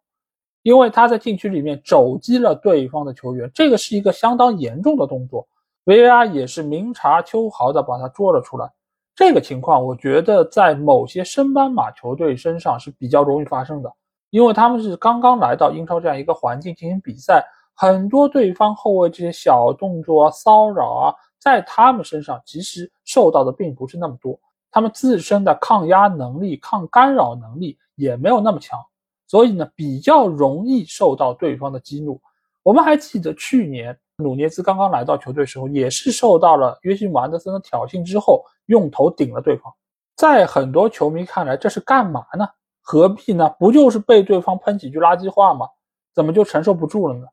[0.62, 5.48] 因为他在禁区里面肘击了对方的球员，这个是一个相当严重的动作
[5.90, 8.70] ，VAR 也是明察秋毫的把他捉了出来。
[9.16, 13.92] 这个情况我觉得在某些升班马球队身上是比较容易发生的，
[14.30, 17.44] 因为他们是刚刚来到英超这样一个环境进行比赛，
[17.74, 24.38] 很多对方后卫这些小动作啊骚扰啊，在他们身上其实受到的并不是那么多。
[24.70, 28.78] 他们自身的抗压能力、抗干扰能力也没有那么强，
[29.26, 32.20] 所以呢，比较容易受到对方的激怒。
[32.62, 39.72] 我们还记得去年努涅斯刚刚来到球队时候，也是受到了约西姆安德森的挑衅之后，用头顶了对方。
[40.16, 42.46] 在很多球迷看来，这是干嘛呢？
[42.82, 43.48] 何必呢？
[43.58, 45.66] 不就是被对方喷几句垃圾话吗？
[46.14, 47.26] 怎么就承受不住了呢？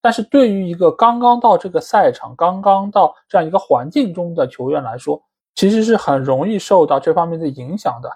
[0.00, 5.22] 但是对于一个刚刚到这个赛场、刚刚到这样一个环境中的球员来说，
[5.54, 8.10] 其实是很容易受到这方面的影响的，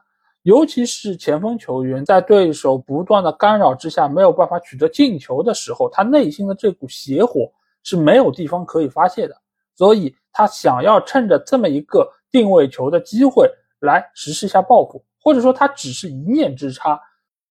[0.44, 7.51] 尤其是前锋球员在对手不断的干扰之下没有办法取得进球的时候，他内心的这股邪火
[7.85, 9.36] 是没有地方可以发泄的，
[9.77, 13.48] 所以他想要趁着这么一个定位球的机会
[13.81, 17.01] 来实施一下报复，或者说他只是一念之差，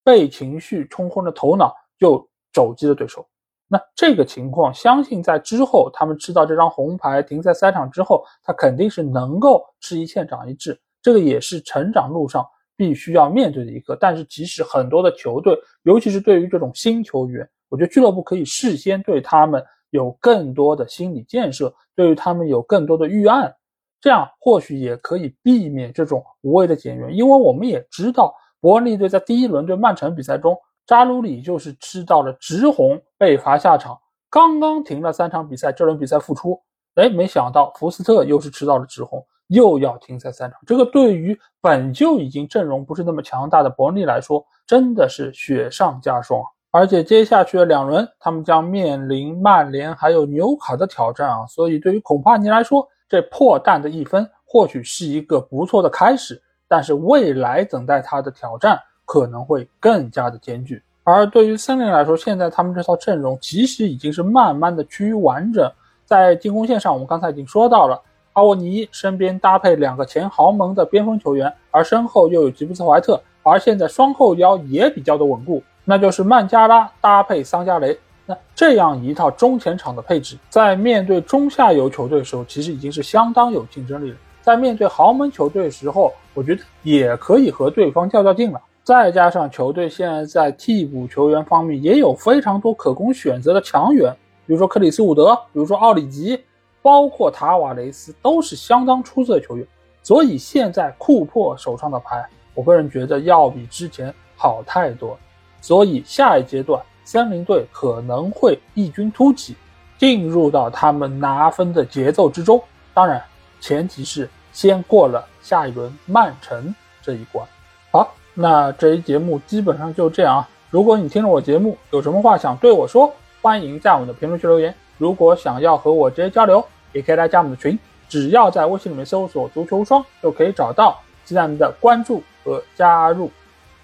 [0.04, 3.26] 被情绪冲昏了头脑就肘击了对手。
[3.68, 10.80] 那这个情况，相信在之后他们知道这张红牌停赛赛场之后，他肯定是能够吃一堑长一智。
[11.02, 12.46] 这个也是成长路上
[12.76, 13.96] 必须要面对的一个。
[13.96, 19.64] 但是，即使很多的球队，尤其是对于这种新球员，我觉得俱乐部可以事先对他们
[19.94, 23.56] 有更多的心理建设，对于他们有更多的预案，
[24.02, 27.16] 这样或许也可以避免这种无谓的减员。
[27.16, 30.58] 因为我们也知道，伯恩利队在第一轮对曼城比赛中。
[30.86, 33.98] 扎鲁里就是吃到了直红，被罚下场。
[34.30, 36.60] 刚刚停了三场比赛，这轮比赛复出，
[36.96, 40.60] 哎，没想到福斯特又是吃到了直红，又要停赛三场。
[40.66, 46.44] 这个对于本就已经阵容不是那么强大的伯恩利来说，真的是雪上加霜。
[46.74, 51.46] 而且接下去的两轮，他们将面临曼联还有纽卡的挑战啊。
[51.48, 58.78] 所以对于孔帕尼来说，这破蛋的一分或许是一个不错的开始，但是未来等待他的挑战。
[59.06, 65.70] 可能会更加的艰巨，而对于森林来说，现在他们这套阵容其实已经是慢慢的趋于完整。
[66.06, 68.02] 在进攻线上，我们刚才已经说到了，
[68.32, 77.98] 阿沃尼身边搭配两个前豪门的边锋球员，而身后又有吉布斯怀特，而现在双后腰也比较的稳固，那就是曼加拉搭配桑加雷。
[78.26, 84.18] 那这样一套中前场的配置，在面对中下游球队的时候，其实已经是相当有竞争力了。
[84.42, 88.62] 在面对豪门球队的时候，我觉得也可以和对方较较劲了。
[88.84, 94.14] 再加上球队现在在替补球员方面也有非常多可供选择的强援，
[94.46, 96.42] 比如说克里斯伍德，比如说奥里吉，
[96.82, 99.66] 包括塔瓦雷斯，都是相当出色的球员。
[100.02, 105.18] 所以现在库珀手上的牌，我个人觉得要比之前好太多。
[105.64, 109.56] 所以下一阶段，森林队可能会异军突起，
[109.98, 112.62] 进入到他们拿分的节奏之中。
[112.94, 113.24] 当然，
[113.62, 117.48] 前提是先过了下一轮曼城这一关。
[117.90, 118.14] 好。
[118.36, 120.50] 那这一节目基本上就这样啊。
[120.72, 123.14] 如果你听了我节目，有什么话想对我说，
[123.44, 124.74] 欢迎在我们的评论区留言。
[124.98, 127.78] 如果想要和我直接交流，也可以来加我们的群，
[128.10, 133.30] 只要在微信里面搜索“足球无双”就可以找到，期待您的关注和加入。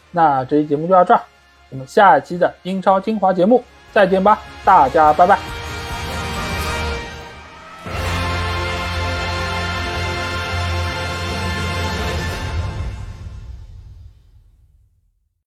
[0.10, 1.22] 那这期节目就到这儿，
[1.70, 5.59] 我们下一期的英超精华节目再见吧，大家拜拜。